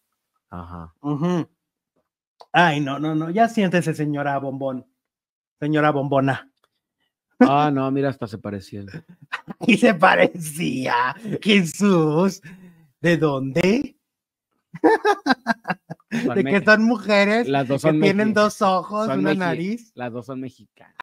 [0.49, 0.93] Ajá.
[1.01, 1.47] Ujú.
[2.53, 4.85] Ay, no, no, no, ya siéntese, señora bombón.
[5.59, 6.50] Señora bombona.
[7.41, 8.87] Ah, no, mira, hasta se parecían.
[9.67, 11.15] Y se parecía.
[11.41, 12.41] Jesús.
[12.99, 13.97] ¿De dónde?
[16.11, 19.91] De que son mujeres Las dos que tienen dos ojos, son una nariz.
[19.95, 20.95] Las dos son mexicanas.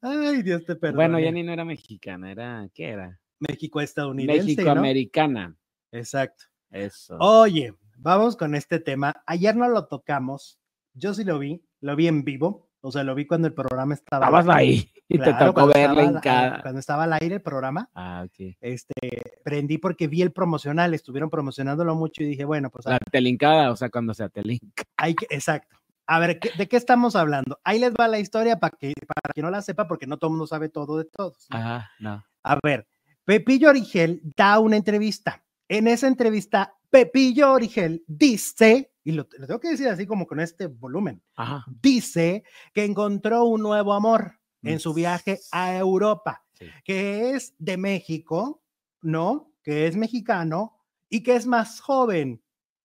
[0.00, 0.96] Ay, Dios te perdone.
[0.96, 3.20] Bueno, Jenny no era mexicana, era, ¿qué era?
[3.38, 4.46] México estadounidense, ¿no?
[4.46, 5.56] México-americana.
[5.90, 6.44] Exacto.
[6.70, 7.16] Eso.
[7.18, 9.22] Oye, vamos con este tema.
[9.26, 10.58] Ayer no lo tocamos.
[10.94, 12.70] Yo sí lo vi, lo vi en vivo.
[12.84, 14.26] O sea, lo vi cuando el programa estaba.
[14.26, 16.62] Estabas ahí y te tocó cuando verla estaba en cada.
[16.62, 18.56] Cuando estaba al aire el programa, Ah, ok.
[18.60, 23.70] este, prendí porque vi el promocional, estuvieron promocionándolo mucho y dije, bueno, pues La telincada,
[23.70, 24.82] o sea, cuando se telinca.
[24.96, 25.76] hay que, exacto.
[26.06, 27.60] A ver, ¿qué- ¿de qué estamos hablando?
[27.64, 30.28] Ahí les va la historia para que, para quien no la sepa, porque no todo
[30.28, 31.46] el mundo sabe todo de todos.
[31.50, 31.56] ¿no?
[31.58, 32.24] Ajá, no.
[32.42, 32.86] A ver,
[33.24, 35.44] Pepillo Origel da una entrevista.
[35.68, 40.40] En esa entrevista, Pepillo Origel dice, y lo, lo tengo que decir así como con
[40.40, 41.64] este volumen, Ajá.
[41.82, 44.96] dice que encontró un nuevo amor en su Mm.
[44.96, 46.66] viaje a Europa, Sí.
[46.84, 48.62] que es de México,
[49.00, 49.52] ¿no?
[49.62, 50.78] Que es mexicano
[51.08, 52.40] y que es más joven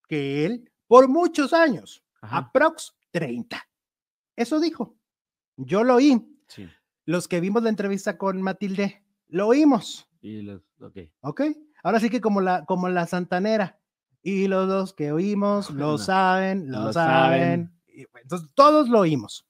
[0.07, 2.37] que él por muchos años, Ajá.
[2.37, 3.67] aprox 30.
[4.35, 4.95] Eso dijo.
[5.57, 6.21] Yo lo oí.
[6.47, 6.67] Sí.
[7.05, 10.07] Los que vimos la entrevista con Matilde, lo oímos.
[10.21, 10.97] Y los, ok.
[11.21, 11.41] ¿Ok?
[11.83, 13.79] Ahora sí que como la, como la santanera.
[14.29, 17.71] Y los dos que oímos lo No, saben, lo, lo saben.
[17.87, 19.47] bueno, Entonces, todos lo oímos.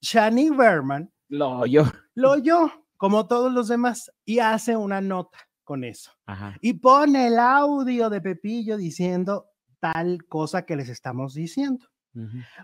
[0.00, 1.84] Shani Berman Lo yo.
[2.14, 6.12] lo oyó, como todos los demás, y hace una nota con eso.
[6.26, 6.56] Ajá.
[6.60, 9.48] Y pone el audio de Pepillo diciendo
[9.80, 11.86] tal cosa que les estamos diciendo.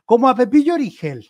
[0.05, 1.29] Como a Pepillo Origel,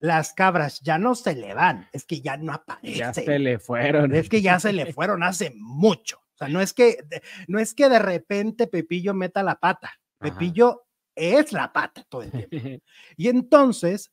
[0.00, 3.14] las cabras ya no se le van, es que ya no Ya aparecen.
[3.26, 4.14] se le fueron.
[4.14, 6.18] Es que ya se le fueron hace mucho.
[6.46, 9.88] Sea, no es que, de- no es que de repente Pepillo meta la pata.
[9.88, 9.98] Ajá.
[10.32, 12.50] Pepillo es la pata todo el tiempo.
[13.16, 14.10] Y entonces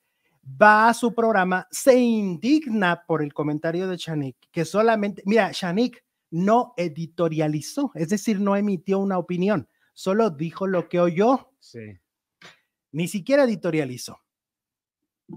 [0.61, 6.03] va a su programa, se indigna por el comentario de Shanik, que solamente, mira, Shanik
[6.31, 11.97] no editorializó, es decir, no emitió una opinión, solo dijo lo que oyó, sí.
[12.91, 14.19] ni siquiera editorializó.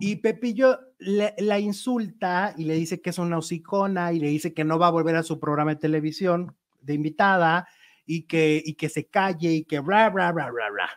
[0.01, 4.55] Y Pepillo le- la insulta y le dice que es una hocicona y le dice
[4.55, 7.69] que no va a volver a su programa de televisión de invitada
[8.07, 10.91] y que, y que se calle y que bla, bla, bla, bla, bla.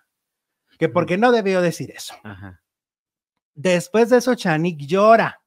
[0.79, 2.15] Que porque no debió decir eso.
[2.23, 2.63] Ajá.
[3.53, 5.41] Después de eso, Chanik llora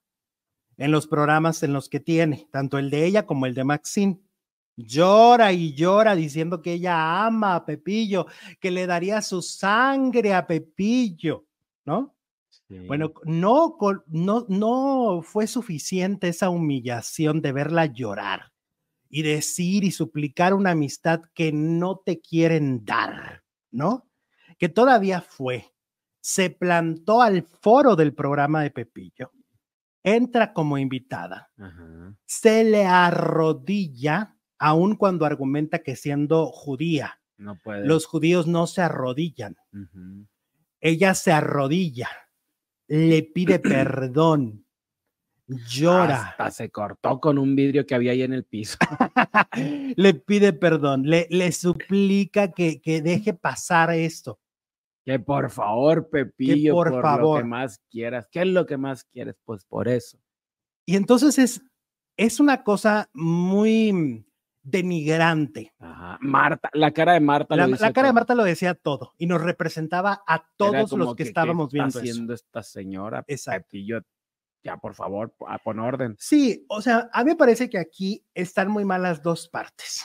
[0.76, 4.20] en los programas en los que tiene, tanto el de ella como el de Maxine.
[4.76, 8.26] Llora y llora diciendo que ella ama a Pepillo,
[8.60, 11.46] que le daría su sangre a Pepillo,
[11.84, 12.14] ¿no?
[12.68, 12.86] sí.
[12.86, 13.76] Bueno, no,
[14.06, 18.52] no, no fue suficiente esa humillación de verla llorar
[19.08, 24.08] y decir y suplicar una amistad que no te quieren dar, ¿no?
[24.58, 25.72] Que todavía fue,
[26.20, 29.32] se plantó al foro del programa de Pepillo,
[30.02, 32.14] entra como invitada, Ajá.
[32.24, 37.86] se le arrodilla, aun cuando argumenta que siendo judía, No puede.
[37.86, 39.56] los judíos no se arrodillan
[40.80, 42.08] ella se arrodilla,
[42.88, 44.65] le pide perdón,
[45.46, 48.76] llora, Hasta se cortó con un vidrio que había ahí en el piso.
[49.96, 54.38] le pide perdón, le, le suplica que, que deje pasar esto.
[55.04, 57.38] Que por favor, Pepillo, por por, lo favor.
[57.42, 58.28] que más quieras.
[58.30, 59.36] ¿Qué es lo que más quieres?
[59.44, 60.18] Pues por eso.
[60.84, 61.62] Y entonces es,
[62.16, 64.26] es una cosa muy
[64.64, 65.72] denigrante.
[65.78, 66.18] Ajá.
[66.20, 67.54] Marta, la cara de Marta.
[67.54, 68.12] La, lo la cara de todo.
[68.14, 71.88] Marta lo decía todo y nos representaba a todos los que, ¿qué estábamos está viendo
[71.88, 71.98] eso.
[72.00, 73.24] haciendo esta señora?
[73.28, 73.68] Exacto.
[73.70, 74.02] Pepillo,
[74.66, 76.16] ya por favor, a pon orden.
[76.18, 80.04] Sí, o sea, a mí me parece que aquí están muy mal las dos partes.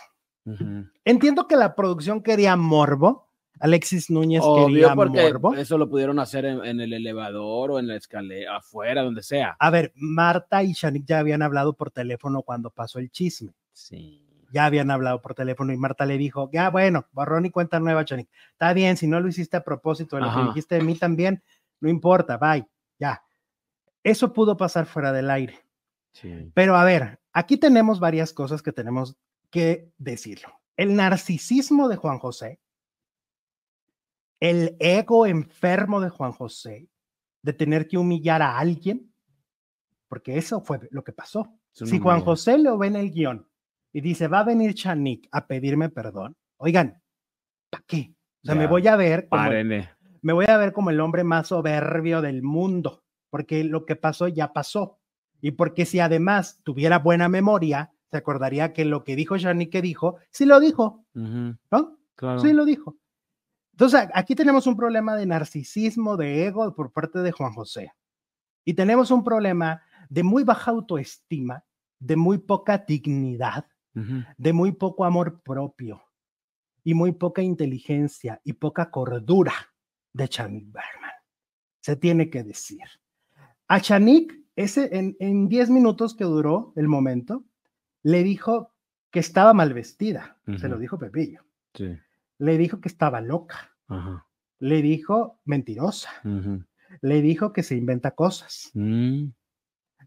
[1.04, 3.28] Entiendo que la producción quería morbo.
[3.60, 5.54] Alexis Núñez Obvio, quería porque morbo.
[5.54, 9.56] eso lo pudieron hacer en, en el elevador o en la escalera, afuera, donde sea.
[9.60, 13.54] A ver, Marta y Shanik ya habían hablado por teléfono cuando pasó el chisme.
[13.72, 14.26] Sí.
[14.52, 18.04] Ya habían hablado por teléfono y Marta le dijo, ya bueno, borrón y cuenta nueva,
[18.04, 18.30] Shanik.
[18.52, 21.44] Está bien, si no lo hiciste a propósito de lo que dijiste de mí también,
[21.80, 22.66] no importa, bye,
[23.00, 23.22] ya.
[24.04, 25.60] Eso pudo pasar fuera del aire.
[26.14, 26.52] Sí.
[26.54, 29.18] Pero a ver, aquí tenemos varias cosas que tenemos
[29.50, 30.50] que decirlo.
[30.76, 32.60] El narcisismo de Juan José,
[34.40, 36.90] el ego enfermo de Juan José,
[37.44, 39.14] de tener que humillar a alguien,
[40.08, 41.58] porque eso fue lo que pasó.
[41.72, 42.22] Si Juan.
[42.22, 43.48] José lo ve en el guion
[43.94, 47.02] y dice, va a venir Chanik a pedirme perdón, oigan,
[47.70, 48.14] ¿para qué?
[48.44, 49.90] O sea, me voy a ver como, Párenle.
[50.22, 53.01] me voy a ver como el hombre más soberbio del mundo,
[53.32, 55.00] porque lo que pasó ya pasó.
[55.42, 59.36] Y porque si además tuviera buena memoria, se acordaría que lo que dijo
[59.72, 61.98] que dijo, sí lo dijo, ¿no?
[62.16, 62.40] Claro.
[62.40, 62.98] Sí lo dijo.
[63.72, 67.94] Entonces, aquí tenemos un problema de narcisismo, de ego por parte de Juan José.
[68.64, 71.64] Y tenemos un problema de muy baja autoestima,
[71.98, 73.66] de muy poca dignidad,
[74.38, 76.04] de muy poco amor propio
[76.84, 79.54] y muy poca inteligencia y poca cordura
[80.14, 81.12] de Chanik Berman.
[81.82, 82.84] Se tiene que decir.
[83.72, 87.46] A Chanik, ese, en, en 10 minutos que duró el momento,
[88.04, 88.74] le dijo
[89.10, 90.38] que estaba mal vestida.
[90.58, 91.46] Se lo dijo Pepillo.
[91.74, 91.98] Sí.
[92.38, 93.72] Le dijo que estaba loca.
[93.88, 94.28] Ajá.
[94.60, 96.10] Le dijo mentirosa.
[97.00, 98.72] Le dijo que se inventa cosas.
[98.74, 99.28] Mm.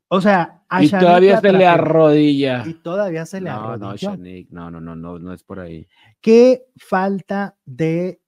[0.09, 2.65] O sea, a Y todavía se le arrodilla.
[2.67, 4.11] Y todavía se le No, no, arrodilló.
[4.11, 5.89] Shanique, no, no, no, no, no es por ahí.
[6.21, 8.21] Qué falta de,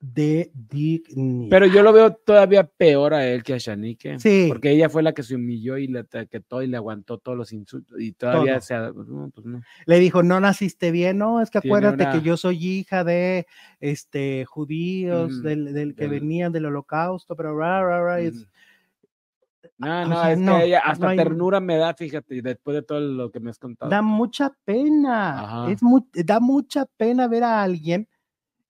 [0.00, 1.50] de dignidad.
[1.50, 4.18] Pero yo lo veo todavía peor a él que a Shanique.
[4.20, 4.44] Sí.
[4.48, 7.52] Porque ella fue la que se humilló y le taquetó y le aguantó todos los
[7.52, 8.00] insultos.
[8.00, 8.60] Y todavía Todo.
[8.60, 8.74] se.
[8.76, 9.60] no, pues no.
[9.86, 13.02] le dijo, no naciste bien, no, es que Tiene acuérdate una- que yo soy hija
[13.02, 13.46] de
[13.80, 18.46] este judíos, del, del que del- venían del holocausto, pero ra, ra, ra, es-.
[19.78, 22.74] No, o no, sea, es no, que ella hasta hay- ternura me da, fíjate, después
[22.76, 23.90] de todo lo que me has contado.
[23.90, 25.70] da mucha pena, Ajá.
[25.72, 28.08] es mu- da mucha pena ver a alguien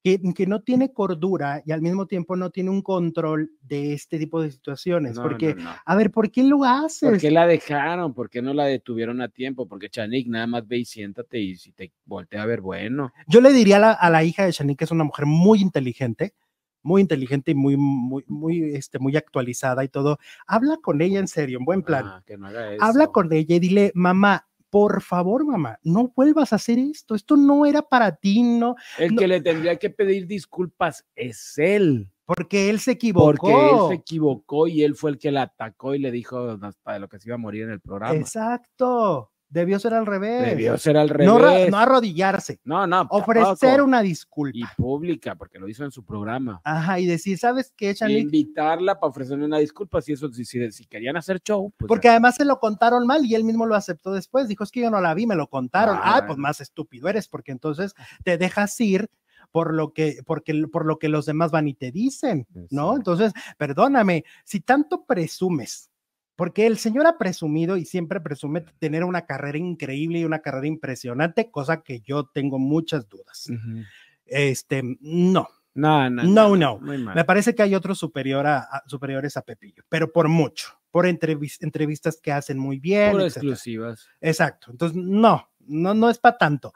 [0.03, 4.19] que, que no tiene cordura y al mismo tiempo no tiene un control de este
[4.19, 5.71] tipo de situaciones, No, porque, no, no.
[5.85, 7.09] a ver, ¿por qué lo haces?
[7.09, 8.15] ¿Por qué la dejaron?
[8.15, 9.67] ¿Por qué no la detuvieron a tiempo?
[9.67, 13.13] Porque Chanik nada más ve y siéntate y si te voltea a ver, bueno.
[13.27, 15.61] Yo le diría a la, a la hija de Shanique, que es una mujer muy
[15.61, 16.35] inteligente,
[16.83, 20.19] muy inteligente y muy, muy, muy, este, muy actualizada y todo.
[20.47, 22.05] Habla con ella en serio, en buen plan.
[22.07, 22.85] Ah, que no haga eso.
[22.85, 27.15] Habla con ella y dile, mamá, por favor, mamá, no vuelvas a hacer esto.
[27.15, 31.57] Esto no era para ti, no, El no- que le tendría que pedir disculpas es
[31.59, 32.11] él.
[32.27, 33.25] porque él se equivocó.
[33.27, 36.93] Porque él se equivocó y él fue el que la atacó y le dijo hasta
[36.93, 38.15] de lo que se iba a morir en el programa.
[38.15, 39.31] Exacto.
[39.49, 40.45] Debió ser al revés.
[40.45, 41.27] Debió ser al revés.
[41.27, 43.85] No, no arrodillarse, no, no, ofrecer tampoco.
[43.85, 44.59] una disculpa.
[44.59, 46.61] Y pública, porque lo hizo en su programa.
[46.65, 50.85] Ajá, y decir, ¿sabes qué, invitarla para ofrecerle una disculpa, si eso, si, si, si
[50.85, 54.13] querían hacer show, pues Porque además se lo contaron mal y él mismo lo aceptó
[54.13, 54.49] después.
[54.49, 55.97] Dijo, es que yo no la vi, me lo contaron.
[55.97, 57.95] Ah, Ah, pues más estúpido eres, porque entonces
[58.25, 59.09] te dejas ir
[59.51, 62.97] por lo que, porque, por lo que los demás van y te dicen, ¿no?
[62.97, 65.91] Entonces, perdóname, si tanto presumes,
[66.39, 70.69] porque el señor ha presumido y siempre presume tener una carrera increíble y una carrera
[70.69, 73.49] impresionante, cosa que yo tengo muchas dudas.
[73.51, 73.83] Ujú.
[74.25, 76.79] Este, no, No, no, no, no.
[76.79, 77.15] Mal.
[77.15, 81.07] Me parece que hay otros superior a- a- superiores a Pepillo, pero por mucho, por
[81.07, 83.11] entrevis- entrevistas que hacen muy bien.
[83.13, 83.53] Puro etcétera.
[83.55, 84.09] exclusivas.
[84.21, 84.71] Exacto.
[84.71, 86.73] Entonces, no, no, no es para tanto.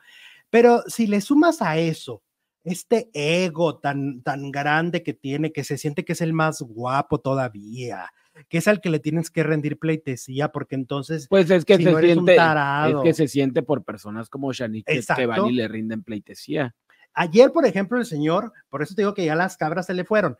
[0.50, 2.22] Pero si le sumas a eso
[2.64, 7.18] este ego tan, tan grande que tiene, que se siente que es el más guapo
[7.20, 8.08] todavía,
[8.48, 11.84] que es al que le tienes que rendir pleitesía, porque entonces Pues es que si
[11.84, 13.02] se no siente, es tarado.
[13.02, 16.74] que se siente por personas como Shanique que- van y le rinden pleitesía.
[17.14, 20.04] Ayer, por ejemplo, el señor, por eso te digo que ya las cabras se le
[20.04, 20.38] fueron.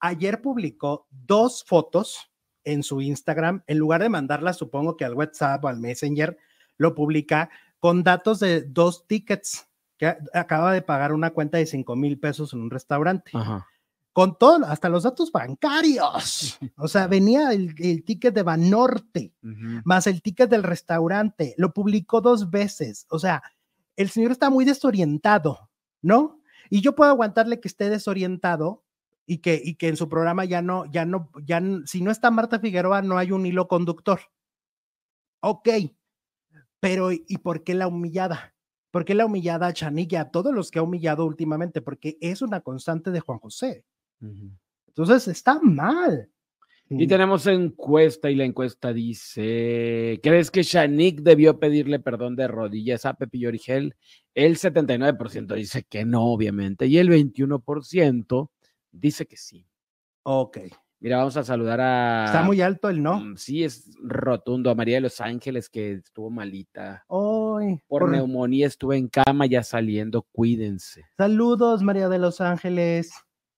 [0.00, 2.30] Ayer publicó dos fotos
[2.64, 6.38] en su Instagram, en lugar de mandarlas, supongo que al WhatsApp o al Messenger,
[6.78, 9.68] lo publica con datos de dos tickets
[9.98, 13.30] que acaba de pagar una cuenta de 5 mil pesos en un restaurante.
[13.34, 13.68] Ajá.
[14.14, 16.56] Con todo, hasta los datos bancarios.
[16.78, 19.82] O sea, venía el, el ticket de Banorte Ujú.
[19.84, 21.54] más el ticket del restaurante.
[21.58, 23.06] Lo publicó dos veces.
[23.10, 23.42] O sea,
[23.96, 25.68] el señor está muy desorientado,
[26.00, 26.40] ¿no?
[26.70, 28.84] Y yo puedo aguantarle que esté desorientado
[29.26, 32.10] y que, y que en su programa ya no, ya no, ya, n- si no
[32.10, 34.20] está Marta Figueroa, no hay un hilo conductor.
[35.40, 35.68] Ok,
[36.80, 38.54] pero ¿y por qué la humillada?
[38.90, 41.82] ¿Por qué la humillada a Chanilla, a todos los que ha humillado últimamente?
[41.82, 43.84] Porque es una constante de Juan José.
[44.20, 46.30] Entonces está mal.
[46.90, 53.06] Y tenemos encuesta y la encuesta dice, ¿crees que Shanique debió pedirle perdón de rodillas
[53.06, 53.96] a Pepillo Origel?
[54.34, 58.50] El 79% dice que no, obviamente, y el 21%
[58.92, 59.66] dice que sí.
[60.24, 60.58] Ok.
[61.00, 62.24] Mira, vamos a saludar a...
[62.26, 63.18] Está muy alto el no.
[63.20, 64.70] Mm, Sí, es rotundo.
[64.70, 67.04] A María de los Ángeles, que estuvo malita.
[67.08, 70.22] Ay, Por, por- neumonía estuvo en cama, ya saliendo.
[70.32, 71.04] Cuídense.
[71.18, 73.12] Saludos, María de los Ángeles.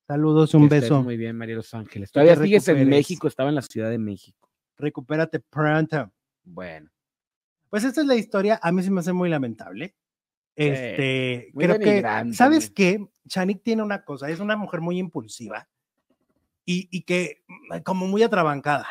[0.07, 1.03] Saludos, un Que beso.
[1.03, 2.13] Muy bien, María los Ángeles.
[2.13, 2.89] Todavía sigues en.
[2.89, 4.49] México, estaba en la Ciudad de México.
[4.77, 6.13] Recupérate pronto.
[6.45, 6.91] Bueno.
[7.69, 8.61] Pues esta es la historia.
[8.63, 9.97] A mí se me hace muy lamentable.
[10.55, 13.07] Este, muy creo que, ¿sabes qué?
[13.29, 15.69] Chanik tiene una cosa, es una mujer muy impulsiva
[16.65, 17.43] y, y que,
[17.85, 18.87] como muy atrabancada,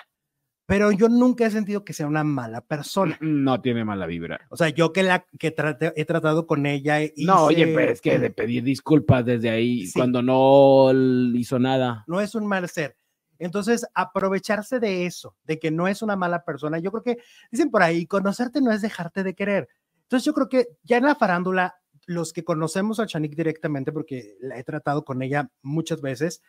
[0.66, 3.18] pero yo nunca he sentido que sea una mala persona.
[3.22, 4.42] No tiene mala vibra.
[4.50, 7.00] O sea, yo que la que trate- he tratado con ella.
[7.18, 10.00] No, oye, hice- pero es que de pedir disculpas desde ahí Sí.
[10.00, 10.92] cuando no
[11.38, 12.04] hizo nada.
[12.08, 12.98] no es un mal ser.
[13.38, 17.18] Entonces, aprovecharse de eso, de que no es una mala persona, yo creo que,
[17.52, 19.68] dicen por ahí, conocerte no es dejarte de querer.
[20.04, 21.76] Entonces, yo creo que ya en la farándula,
[22.08, 26.42] los que conocemos a Chanik directamente, porque la he tratado con ella muchas veces,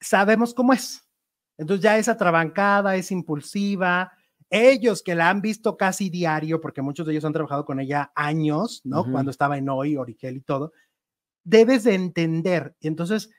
[0.00, 1.02] sabemos cómo es.
[1.58, 4.12] Entonces, ya es atrabancada, es impulsiva.
[4.50, 8.12] Ellos que la han visto casi diario, porque muchos de ellos han trabajado con ella
[8.14, 9.00] años, ¿no?
[9.02, 9.12] Ujú.
[9.12, 10.72] Cuando estaba en Hoy, Origel y todo,
[11.44, 12.74] debes de entender.
[12.80, 13.30] Entonces,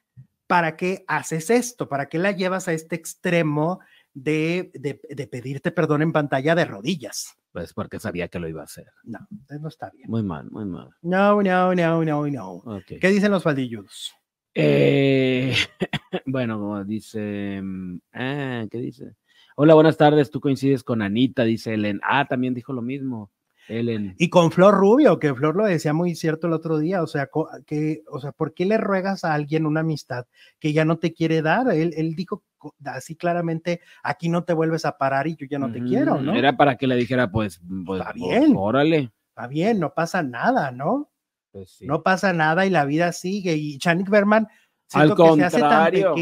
[0.47, 1.87] ¿para qué haces esto?
[1.87, 3.79] ¿Para qué la llevas a este extremo
[4.13, 7.35] de, de, de pedirte perdón en pantalla de rodillas?
[7.51, 8.91] Pues porque sabía que lo iba a hacer.
[9.03, 10.09] No, no está bien.
[10.09, 10.89] Muy mal, muy mal.
[11.03, 12.51] No, no, no, no, no.
[12.53, 12.93] Ok.
[12.99, 14.11] ¿Qué dicen los faldilludos?
[14.55, 15.53] Eh,
[16.25, 19.15] bueno, como dice, mm, ah, ¿qué dice?
[19.55, 20.31] Hola, buenas tardes.
[20.31, 21.99] Tú coincides con Anita, dice Ellen.
[22.03, 23.31] Ah, también dijo lo mismo.
[23.67, 24.15] Ellen.
[24.17, 27.29] Y con Flor Rubio, que Flor lo decía muy cierto el otro día, o sea,
[27.65, 30.25] que, o sea, ¿por qué le ruegas a alguien una amistad
[30.59, 31.71] que ya no te quiere dar?
[31.71, 32.43] Él, él dijo
[32.83, 36.33] así claramente, aquí no te vuelves a parar y yo ya no te quiero, ¿no?
[36.33, 38.53] Era para que le dijera, pues, pues está bien.
[38.57, 39.11] órale.
[39.29, 41.12] Está bien, no pasa nada, ¿no?
[41.53, 43.53] Pues no pasa nada y la vida sigue.
[43.55, 44.47] Y Chanik Berman,
[44.91, 46.15] al contrario,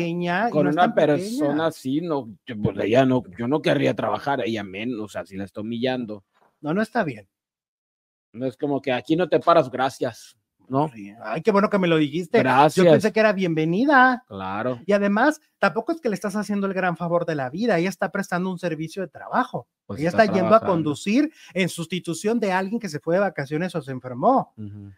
[0.52, 5.00] con una persona así, no, yo, pues, ella no, yo no querría trabajar, ella menos,
[5.00, 6.26] o sea, si la estoy humillando.
[6.60, 7.30] No, no está bien.
[8.34, 10.38] No es como que aquí no te paras, gracias.
[10.72, 10.90] ¿No?
[11.22, 12.40] Ay, qué bueno que me lo dijiste.
[12.40, 12.84] Gracias.
[12.84, 14.24] Yo pensé que era bienvenida.
[14.28, 14.80] Claro.
[14.86, 17.90] Y además, tampoco es que le estás haciendo el gran favor de la vida, ella
[17.90, 19.68] está prestando un servicio de trabajo.
[19.86, 23.76] Pues ella está, yendo a conducir en sustitución de alguien que se fue de vacaciones
[23.76, 24.54] o se enfermó.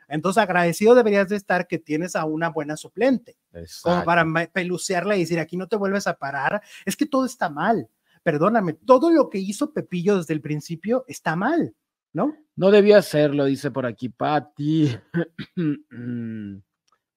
[0.08, 3.36] Entonces, agradecido deberías de estar que tienes a una buena suplente.
[3.82, 6.62] Como para pelucearla y decir, aquí no te vuelves a parar.
[6.86, 7.90] Es que todo está mal.
[8.22, 11.76] Perdóname, todo lo que hizo Pepillo desde el principio está mal.
[12.14, 12.36] ¿No?
[12.56, 14.96] No debía hacerlo, dice por aquí Patti.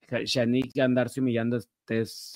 [0.09, 1.59] Shanique andarse humillando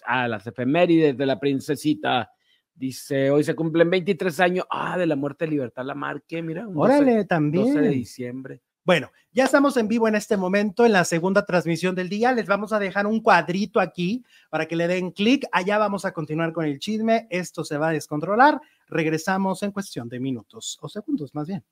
[0.04, 2.30] a las efemérides de la princesita.
[2.74, 4.66] Dice, hoy se cumplen 23 años.
[4.70, 6.66] Ah, de la muerte de Libertad Lamarque, mira.
[6.68, 7.66] Órale, también.
[7.66, 8.62] 12 de diciembre.
[8.84, 12.32] Bueno, ya estamos en vivo en este momento, en la segunda transmisión del día.
[12.32, 15.46] Les vamos a dejar un cuadrito aquí para que le den clic.
[15.52, 17.26] Allá vamos a continuar con el chisme.
[17.30, 18.60] Esto se va a descontrolar.
[18.88, 21.62] Regresamos en cuestión de minutos o segundos, más bien.